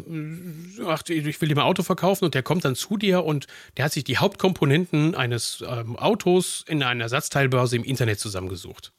ach, 0.86 1.04
ich 1.08 1.42
will 1.42 1.50
dir 1.50 1.56
mal 1.56 1.64
Auto 1.64 1.84
verkaufen 1.84 2.26
und 2.26 2.34
der 2.34 2.44
kommt 2.44 2.66
dann 2.66 2.76
zu 2.76 2.98
dir 2.98 3.24
und 3.24 3.48
der 3.78 3.86
hat 3.86 3.92
sich 3.92 4.04
die 4.04 4.18
Hauptkomponenten 4.18 5.16
eines 5.16 5.64
ähm, 5.68 5.96
Autos 5.98 6.64
in 6.68 6.84
einer 6.84 7.04
Ersatzteilbörse 7.04 7.76
im 7.76 7.84
Internet 7.84 8.20
zusammengesucht. 8.20 8.92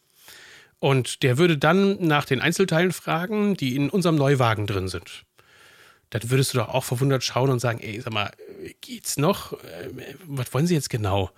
Und 0.79 1.23
der 1.23 1.39
würde 1.39 1.59
dann 1.59 2.05
nach 2.05 2.25
den 2.25 2.41
Einzelteilen 2.41 2.93
fragen, 2.93 3.57
die 3.57 3.77
in 3.77 3.89
unserem 3.89 4.17
Neuwagen 4.17 4.67
drin 4.67 4.89
sind. 4.89 5.25
Dann 6.11 6.29
würdest 6.29 6.53
du 6.53 6.59
doch 6.59 6.69
auch 6.69 6.85
verwundert 6.85 7.25
schauen 7.25 7.51
und 7.51 7.61
sagen, 7.61 7.81
ey, 7.81 8.01
sag 8.01 8.13
mal, 8.13 8.33
geht's 8.81 9.17
noch? 9.17 9.53
Äh, 9.53 9.91
was 10.27 10.53
wollen 10.53 10.67
Sie 10.67 10.75
jetzt 10.75 10.91
genau? 10.91 11.31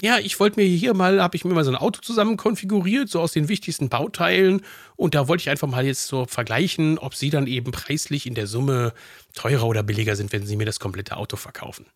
Ja, 0.00 0.18
ich 0.18 0.38
wollte 0.38 0.60
mir 0.60 0.66
hier 0.66 0.94
mal, 0.94 1.20
habe 1.20 1.36
ich 1.36 1.44
mir 1.44 1.54
mal 1.54 1.64
so 1.64 1.70
ein 1.70 1.76
Auto 1.76 2.00
zusammen 2.00 2.36
konfiguriert, 2.36 3.08
so 3.08 3.20
aus 3.20 3.32
den 3.32 3.48
wichtigsten 3.48 3.88
Bauteilen. 3.88 4.62
Und 4.96 5.14
da 5.14 5.26
wollte 5.26 5.42
ich 5.42 5.50
einfach 5.50 5.68
mal 5.68 5.84
jetzt 5.84 6.06
so 6.06 6.24
vergleichen, 6.26 6.98
ob 6.98 7.14
sie 7.14 7.30
dann 7.30 7.46
eben 7.48 7.72
preislich 7.72 8.26
in 8.26 8.34
der 8.34 8.46
Summe 8.46 8.92
teurer 9.34 9.66
oder 9.66 9.82
billiger 9.82 10.14
sind, 10.14 10.32
wenn 10.32 10.46
sie 10.46 10.56
mir 10.56 10.66
das 10.66 10.78
komplette 10.78 11.16
Auto 11.16 11.36
verkaufen. 11.36 11.86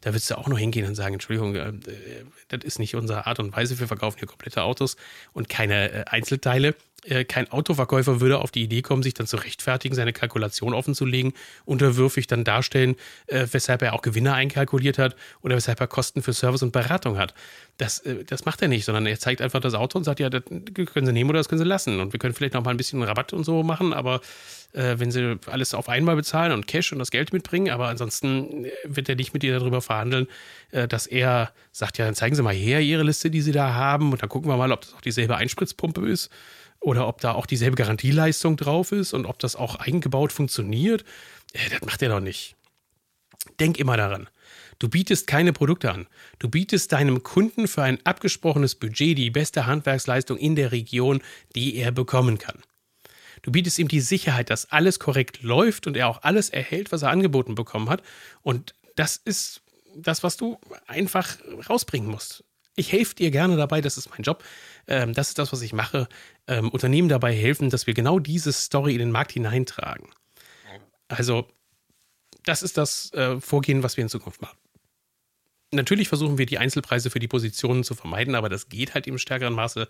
Da 0.00 0.10
würdest 0.10 0.30
du 0.30 0.38
auch 0.38 0.48
noch 0.48 0.58
hingehen 0.58 0.86
und 0.86 0.94
sagen, 0.94 1.14
Entschuldigung, 1.14 1.56
äh, 1.56 1.72
das 2.48 2.64
ist 2.64 2.78
nicht 2.78 2.94
unsere 2.94 3.26
Art 3.26 3.40
und 3.40 3.54
Weise, 3.54 3.78
wir 3.78 3.88
verkaufen 3.88 4.18
hier 4.18 4.28
komplette 4.28 4.62
Autos 4.62 4.96
und 5.32 5.48
keine 5.48 5.92
äh, 5.92 6.04
Einzelteile. 6.06 6.74
Äh, 7.04 7.24
kein 7.24 7.50
Autoverkäufer 7.50 8.20
würde 8.20 8.38
auf 8.38 8.50
die 8.50 8.64
Idee 8.64 8.82
kommen, 8.82 9.04
sich 9.04 9.14
dann 9.14 9.28
zu 9.28 9.36
rechtfertigen, 9.36 9.94
seine 9.94 10.12
Kalkulation 10.12 10.74
offenzulegen, 10.74 11.32
unterwürfig 11.64 12.26
dann 12.26 12.42
darstellen, 12.42 12.96
äh, 13.28 13.46
weshalb 13.52 13.82
er 13.82 13.94
auch 13.94 14.02
Gewinne 14.02 14.34
einkalkuliert 14.34 14.98
hat 14.98 15.14
oder 15.42 15.54
weshalb 15.54 15.80
er 15.80 15.86
Kosten 15.86 16.22
für 16.22 16.32
Service 16.32 16.62
und 16.62 16.72
Beratung 16.72 17.16
hat. 17.16 17.34
Das, 17.76 18.00
äh, 18.00 18.24
das 18.24 18.44
macht 18.46 18.62
er 18.62 18.68
nicht, 18.68 18.84
sondern 18.84 19.06
er 19.06 19.18
zeigt 19.18 19.40
einfach 19.40 19.60
das 19.60 19.74
Auto 19.74 19.96
und 19.96 20.04
sagt, 20.04 20.18
ja, 20.18 20.28
das 20.28 20.42
können 20.44 21.06
Sie 21.06 21.12
nehmen 21.12 21.30
oder 21.30 21.38
das 21.38 21.48
können 21.48 21.60
Sie 21.60 21.68
lassen. 21.68 22.00
Und 22.00 22.12
wir 22.12 22.18
können 22.18 22.34
vielleicht 22.34 22.54
noch 22.54 22.64
mal 22.64 22.72
ein 22.72 22.76
bisschen 22.76 23.00
Rabatt 23.02 23.32
und 23.32 23.44
so 23.44 23.62
machen, 23.62 23.92
aber 23.92 24.20
wenn 24.74 25.10
Sie 25.10 25.38
alles 25.46 25.72
auf 25.72 25.88
einmal 25.88 26.14
bezahlen 26.14 26.52
und 26.52 26.66
Cash 26.66 26.92
und 26.92 26.98
das 26.98 27.10
Geld 27.10 27.32
mitbringen, 27.32 27.70
aber 27.70 27.88
ansonsten 27.88 28.66
wird 28.84 29.08
er 29.08 29.16
nicht 29.16 29.32
mit 29.32 29.42
dir 29.42 29.58
darüber 29.58 29.80
verhandeln, 29.80 30.28
dass 30.90 31.06
er 31.06 31.52
sagt, 31.72 31.96
ja, 31.96 32.04
dann 32.04 32.14
zeigen 32.14 32.36
Sie 32.36 32.42
mal 32.42 32.52
her 32.52 32.80
Ihre 32.80 33.02
Liste, 33.02 33.30
die 33.30 33.40
Sie 33.40 33.52
da 33.52 33.72
haben 33.72 34.12
und 34.12 34.20
dann 34.20 34.28
gucken 34.28 34.50
wir 34.50 34.58
mal, 34.58 34.70
ob 34.70 34.82
das 34.82 34.92
auch 34.92 35.00
dieselbe 35.00 35.36
Einspritzpumpe 35.36 36.06
ist 36.06 36.28
oder 36.80 37.08
ob 37.08 37.20
da 37.20 37.32
auch 37.32 37.46
dieselbe 37.46 37.76
Garantieleistung 37.76 38.56
drauf 38.56 38.92
ist 38.92 39.12
und 39.12 39.26
ob 39.26 39.38
das 39.38 39.56
auch 39.56 39.76
eingebaut 39.76 40.32
funktioniert. 40.32 41.04
Äh, 41.52 41.70
das 41.70 41.82
macht 41.82 42.02
er 42.02 42.10
doch 42.10 42.20
nicht. 42.20 42.56
Denk 43.60 43.78
immer 43.78 43.96
daran. 43.96 44.28
Du 44.78 44.88
bietest 44.88 45.26
keine 45.26 45.52
Produkte 45.52 45.90
an. 45.90 46.06
Du 46.38 46.48
bietest 46.48 46.92
deinem 46.92 47.22
Kunden 47.22 47.66
für 47.66 47.82
ein 47.82 47.98
abgesprochenes 48.04 48.76
Budget 48.76 49.18
die 49.18 49.30
beste 49.30 49.66
Handwerksleistung 49.66 50.38
in 50.38 50.54
der 50.54 50.70
Region, 50.70 51.20
die 51.56 51.76
er 51.76 51.90
bekommen 51.90 52.38
kann. 52.38 52.62
Du 53.42 53.50
bietest 53.50 53.78
ihm 53.78 53.88
die 53.88 54.00
Sicherheit, 54.00 54.50
dass 54.50 54.70
alles 54.70 54.98
korrekt 54.98 55.42
läuft 55.42 55.86
und 55.86 55.96
er 55.96 56.08
auch 56.08 56.22
alles 56.22 56.50
erhält, 56.50 56.92
was 56.92 57.02
er 57.02 57.10
angeboten 57.10 57.54
bekommen 57.54 57.88
hat. 57.88 58.02
Und 58.42 58.74
das 58.94 59.16
ist 59.16 59.62
das, 59.96 60.22
was 60.22 60.36
du 60.36 60.58
einfach 60.86 61.36
rausbringen 61.68 62.10
musst. 62.10 62.44
Ich 62.76 62.92
helfe 62.92 63.16
dir 63.16 63.32
gerne 63.32 63.56
dabei, 63.56 63.80
das 63.80 63.98
ist 63.98 64.10
mein 64.10 64.22
Job. 64.22 64.44
Ähm, 64.88 65.12
das 65.12 65.28
ist 65.28 65.38
das, 65.38 65.52
was 65.52 65.62
ich 65.62 65.72
mache. 65.72 66.08
Ähm, 66.46 66.70
Unternehmen 66.70 67.08
dabei 67.08 67.34
helfen, 67.34 67.70
dass 67.70 67.86
wir 67.86 67.94
genau 67.94 68.18
diese 68.18 68.52
Story 68.52 68.94
in 68.94 68.98
den 68.98 69.12
Markt 69.12 69.32
hineintragen. 69.32 70.08
Also, 71.08 71.46
das 72.44 72.62
ist 72.62 72.76
das 72.76 73.12
äh, 73.12 73.40
Vorgehen, 73.40 73.82
was 73.82 73.96
wir 73.96 74.02
in 74.02 74.08
Zukunft 74.08 74.42
machen. 74.42 74.58
Natürlich 75.70 76.08
versuchen 76.08 76.38
wir 76.38 76.46
die 76.46 76.58
Einzelpreise 76.58 77.10
für 77.10 77.18
die 77.18 77.28
Positionen 77.28 77.84
zu 77.84 77.94
vermeiden, 77.94 78.34
aber 78.34 78.48
das 78.48 78.70
geht 78.70 78.94
halt 78.94 79.06
im 79.06 79.18
stärkeren 79.18 79.52
Maße 79.52 79.86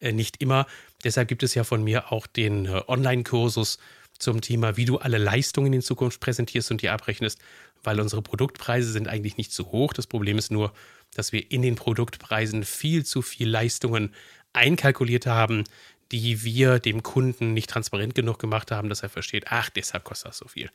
äh, 0.00 0.12
nicht 0.12 0.42
immer. 0.42 0.66
Deshalb 1.02 1.28
gibt 1.28 1.42
es 1.42 1.54
ja 1.54 1.64
von 1.64 1.82
mir 1.82 2.12
auch 2.12 2.26
den 2.26 2.66
äh, 2.66 2.82
Online-Kursus 2.86 3.78
zum 4.18 4.42
Thema, 4.42 4.76
wie 4.76 4.84
du 4.84 4.98
alle 4.98 5.18
Leistungen 5.18 5.72
in 5.72 5.80
Zukunft 5.80 6.20
präsentierst 6.20 6.70
und 6.70 6.82
die 6.82 6.90
abrechnest, 6.90 7.40
weil 7.82 8.00
unsere 8.00 8.22
Produktpreise 8.22 8.92
sind 8.92 9.08
eigentlich 9.08 9.38
nicht 9.38 9.52
zu 9.52 9.72
hoch. 9.72 9.92
Das 9.92 10.06
Problem 10.06 10.38
ist 10.38 10.50
nur, 10.50 10.72
dass 11.14 11.32
wir 11.32 11.50
in 11.50 11.62
den 11.62 11.76
Produktpreisen 11.76 12.64
viel 12.64 13.04
zu 13.04 13.22
viel 13.22 13.48
Leistungen 13.48 14.14
einkalkuliert 14.52 15.26
haben, 15.26 15.64
die 16.12 16.44
wir 16.44 16.78
dem 16.78 17.02
Kunden 17.02 17.54
nicht 17.54 17.70
transparent 17.70 18.14
genug 18.14 18.38
gemacht 18.38 18.70
haben, 18.70 18.88
dass 18.88 19.02
er 19.02 19.08
versteht, 19.08 19.46
ach, 19.48 19.70
deshalb 19.70 20.04
kostet 20.04 20.30
das 20.30 20.38
so 20.38 20.48
viel. 20.48 20.70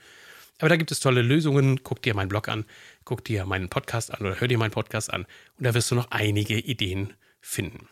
Aber 0.59 0.69
da 0.69 0.75
gibt 0.75 0.91
es 0.91 0.99
tolle 0.99 1.21
Lösungen. 1.21 1.83
Guck 1.83 2.01
dir 2.01 2.13
meinen 2.13 2.29
Blog 2.29 2.49
an, 2.49 2.65
guck 3.05 3.23
dir 3.23 3.45
meinen 3.45 3.69
Podcast 3.69 4.13
an 4.13 4.25
oder 4.25 4.39
hör 4.39 4.47
dir 4.47 4.57
meinen 4.57 4.71
Podcast 4.71 5.11
an 5.11 5.25
und 5.57 5.63
da 5.63 5.73
wirst 5.73 5.89
du 5.91 5.95
noch 5.95 6.11
einige 6.11 6.59
Ideen 6.59 7.13
finden. 7.39 7.87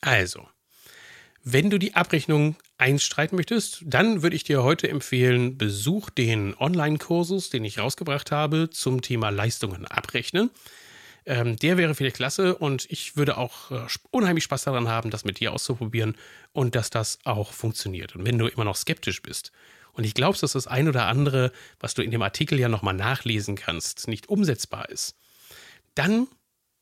Also, 0.00 0.46
wenn 1.42 1.70
du 1.70 1.78
die 1.78 1.94
Abrechnung 1.94 2.56
einstreiten 2.78 3.36
möchtest, 3.36 3.82
dann 3.84 4.22
würde 4.22 4.36
ich 4.36 4.44
dir 4.44 4.62
heute 4.62 4.88
empfehlen, 4.88 5.58
besuch 5.58 6.10
den 6.10 6.56
Online-Kursus, 6.56 7.50
den 7.50 7.64
ich 7.64 7.78
rausgebracht 7.78 8.30
habe 8.30 8.70
zum 8.70 9.02
Thema 9.02 9.30
Leistungen 9.30 9.86
abrechnen. 9.86 10.50
Ähm, 11.26 11.56
der 11.56 11.78
wäre 11.78 11.94
vielleicht 11.94 12.16
klasse 12.16 12.54
und 12.56 12.90
ich 12.90 13.16
würde 13.16 13.38
auch 13.38 13.70
äh, 13.70 13.86
unheimlich 14.10 14.44
Spaß 14.44 14.64
daran 14.64 14.88
haben, 14.88 15.10
das 15.10 15.24
mit 15.24 15.40
dir 15.40 15.52
auszuprobieren 15.52 16.16
und 16.52 16.74
dass 16.74 16.90
das 16.90 17.18
auch 17.24 17.52
funktioniert. 17.52 18.14
Und 18.14 18.26
wenn 18.26 18.38
du 18.38 18.46
immer 18.46 18.64
noch 18.64 18.76
skeptisch 18.76 19.22
bist 19.22 19.50
und 19.92 20.04
ich 20.04 20.14
glaube, 20.14 20.36
dass 20.38 20.52
das 20.52 20.66
ein 20.66 20.88
oder 20.88 21.06
andere, 21.06 21.50
was 21.80 21.94
du 21.94 22.02
in 22.02 22.10
dem 22.10 22.22
Artikel 22.22 22.60
ja 22.60 22.68
nochmal 22.68 22.94
nachlesen 22.94 23.56
kannst, 23.56 24.06
nicht 24.06 24.28
umsetzbar 24.28 24.90
ist, 24.90 25.16
dann 25.94 26.28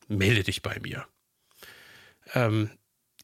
melde 0.09 0.42
dich 0.42 0.62
bei 0.62 0.78
mir. 0.81 1.07
Ähm, 2.35 2.70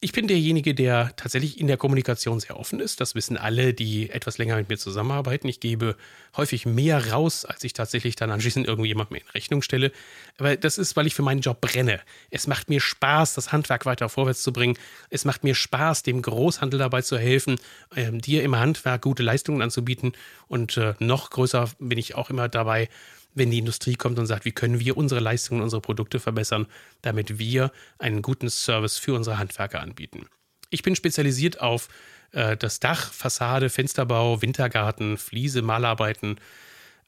ich 0.01 0.13
bin 0.13 0.27
derjenige, 0.27 0.73
der 0.73 1.13
tatsächlich 1.17 1.59
in 1.59 1.67
der 1.67 1.75
Kommunikation 1.75 2.39
sehr 2.39 2.57
offen 2.57 2.79
ist. 2.79 3.01
Das 3.01 3.15
wissen 3.15 3.35
alle, 3.35 3.73
die 3.73 4.09
etwas 4.09 4.37
länger 4.37 4.55
mit 4.55 4.69
mir 4.69 4.77
zusammenarbeiten. 4.77 5.47
Ich 5.47 5.59
gebe 5.59 5.97
häufig 6.37 6.65
mehr 6.65 7.11
raus, 7.11 7.43
als 7.43 7.63
ich 7.65 7.73
tatsächlich 7.73 8.15
dann 8.15 8.31
anschließend 8.31 8.65
irgendjemandem 8.65 9.17
in 9.17 9.27
Rechnung 9.33 9.61
stelle. 9.61 9.91
Aber 10.37 10.55
das 10.55 10.77
ist, 10.77 10.95
weil 10.95 11.07
ich 11.07 11.15
für 11.15 11.21
meinen 11.21 11.41
Job 11.41 11.59
brenne. 11.59 11.99
Es 12.29 12.47
macht 12.47 12.69
mir 12.69 12.79
Spaß, 12.79 13.33
das 13.33 13.51
Handwerk 13.51 13.85
weiter 13.85 14.07
vorwärts 14.07 14.41
zu 14.41 14.53
bringen. 14.53 14.77
Es 15.09 15.25
macht 15.25 15.43
mir 15.43 15.53
Spaß, 15.53 16.03
dem 16.03 16.21
Großhandel 16.21 16.79
dabei 16.79 17.01
zu 17.01 17.17
helfen, 17.17 17.59
äh, 17.93 18.11
dir 18.11 18.43
im 18.43 18.55
Handwerk 18.55 19.01
gute 19.01 19.23
Leistungen 19.23 19.61
anzubieten. 19.61 20.13
Und 20.47 20.77
äh, 20.77 20.93
noch 20.99 21.29
größer 21.29 21.69
bin 21.79 21.97
ich 21.97 22.15
auch 22.15 22.29
immer 22.29 22.47
dabei, 22.47 22.87
wenn 23.33 23.51
die 23.51 23.59
Industrie 23.59 23.95
kommt 23.95 24.19
und 24.19 24.25
sagt, 24.25 24.45
wie 24.45 24.51
können 24.51 24.79
wir 24.79 24.97
unsere 24.97 25.21
Leistungen, 25.21 25.61
unsere 25.61 25.81
Produkte 25.81 26.19
verbessern, 26.19 26.67
damit 27.01 27.39
wir 27.39 27.71
einen 27.97 28.21
guten 28.21 28.49
Service 28.49 28.97
für 28.97 29.13
unsere 29.13 29.37
Handwerker 29.37 29.81
anbieten. 29.81 30.27
Ich 30.69 30.83
bin 30.83 30.95
spezialisiert 30.95 31.61
auf 31.61 31.89
äh, 32.31 32.57
das 32.57 32.79
Dach, 32.79 33.11
Fassade, 33.11 33.69
Fensterbau, 33.69 34.41
Wintergarten, 34.41 35.17
Fliese, 35.17 35.61
Malarbeiten. 35.61 36.39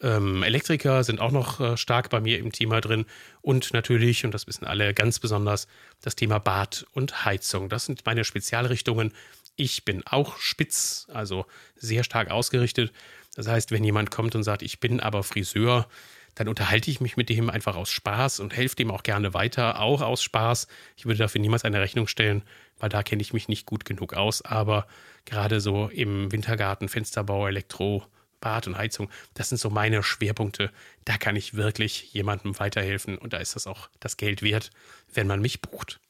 Ähm, 0.02 0.42
Elektriker 0.44 1.04
sind 1.04 1.20
auch 1.20 1.32
noch 1.32 1.60
äh, 1.60 1.78
stark 1.78 2.10
bei 2.10 2.20
mir 2.20 2.40
im 2.40 2.52
Thema 2.52 2.82
drin. 2.82 3.06
Und 3.42 3.74
natürlich, 3.74 4.26
und 4.26 4.34
das 4.34 4.48
wissen 4.48 4.66
alle 4.66 4.94
ganz 4.94 5.20
besonders, 5.20 5.68
das 6.02 6.16
Thema 6.16 6.40
Bad 6.40 6.86
und 6.94 7.26
Heizung. 7.26 7.70
Das 7.70 7.86
sind 7.86 8.06
meine 8.06 8.24
Spezialrichtungen. 8.24 9.14
Ich 9.56 9.86
bin 9.86 10.04
auch 10.06 10.38
spitz, 10.38 11.08
also 11.14 11.46
sehr 11.76 12.04
stark 12.04 12.32
ausgerichtet. 12.32 12.92
Das 13.36 13.48
heißt, 13.48 13.72
wenn 13.72 13.84
jemand 13.84 14.12
kommt 14.12 14.36
und 14.36 14.44
sagt, 14.44 14.62
ich 14.64 14.80
bin 14.80 15.00
aber 15.00 15.24
Friseur, 15.24 15.88
dann 16.36 16.48
unterhalte 16.48 16.90
ich 16.90 17.02
mich 17.02 17.18
mit 17.18 17.30
dem 17.30 17.50
einfach 17.50 17.76
aus 17.76 17.92
Spaß 17.92 18.40
und 18.40 18.56
helfe 18.56 18.76
dem 18.76 18.90
auch 18.90 19.04
gerne 19.04 19.34
weiter, 19.34 19.82
auch 19.82 20.02
aus 20.02 20.24
Spaß. 20.24 20.68
Ich 20.96 21.06
würde 21.06 21.20
dafür 21.20 21.42
niemals 21.42 21.66
eine 21.66 21.82
Rechnung 21.82 22.08
stellen, 22.08 22.44
weil 22.80 22.90
da 22.90 23.04
kenne 23.04 23.22
ich 23.22 23.34
mich 23.34 23.48
nicht 23.50 23.66
gut 23.66 23.86
genug 23.86 24.14
aus. 24.14 24.42
Aber 24.42 24.88
gerade 25.26 25.60
so 25.60 25.90
im 25.90 26.32
Wintergarten, 26.32 26.90
Fensterbau, 26.90 27.48
Elektro, 27.48 28.06
Bad 28.42 28.68
und 28.68 28.78
Heizung, 28.78 29.10
das 29.36 29.50
sind 29.50 29.60
so 29.60 29.70
meine 29.70 30.04
Schwerpunkte. 30.04 30.72
Da 31.06 31.18
kann 31.18 31.38
ich 31.38 31.54
wirklich 31.54 32.14
jemandem 32.14 32.60
weiterhelfen 32.60 33.18
und 33.18 33.34
da 33.34 33.38
ist 33.38 33.56
das 33.56 33.68
auch 33.68 33.90
das 34.02 34.18
Geld 34.18 34.42
wert, 34.42 34.72
wenn 35.14 35.28
man 35.28 35.40
mich 35.40 35.62
bucht. 35.62 36.02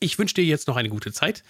Ich 0.00 0.18
wünsche 0.18 0.34
dir 0.34 0.44
jetzt 0.44 0.66
noch 0.66 0.76
eine 0.76 0.88
gute 0.88 1.12
Zeit. 1.12 1.44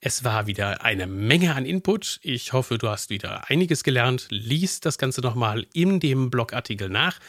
Es 0.00 0.24
war 0.24 0.46
wieder 0.46 0.84
eine 0.84 1.06
Menge 1.06 1.54
an 1.54 1.64
Input. 1.64 2.20
Ich 2.22 2.52
hoffe, 2.52 2.76
du 2.78 2.88
hast 2.88 3.10
wieder 3.10 3.48
einiges 3.48 3.84
gelernt. 3.84 4.26
Lies 4.30 4.80
das 4.80 4.98
Ganze 4.98 5.22
nochmal 5.22 5.66
in 5.72 6.00
dem 6.00 6.30
Blogartikel 6.30 6.88
nach. 6.88 7.20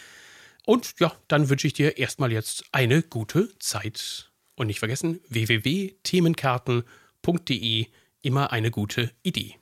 Und 0.66 0.96
ja, 1.00 1.16
dann 1.30 1.50
wünsche 1.50 1.68
ich 1.68 1.74
dir 1.74 1.98
erstmal 1.98 2.34
jetzt 2.34 2.66
eine 2.74 3.02
gute 3.02 3.58
Zeit. 3.60 4.30
Und 4.56 4.68
nicht 4.68 4.80
vergessen, 4.80 5.22
www.themenkarten.de, 5.30 7.86
immer 8.22 8.52
eine 8.52 8.72
gute 8.72 9.12
Idee. 9.24 9.56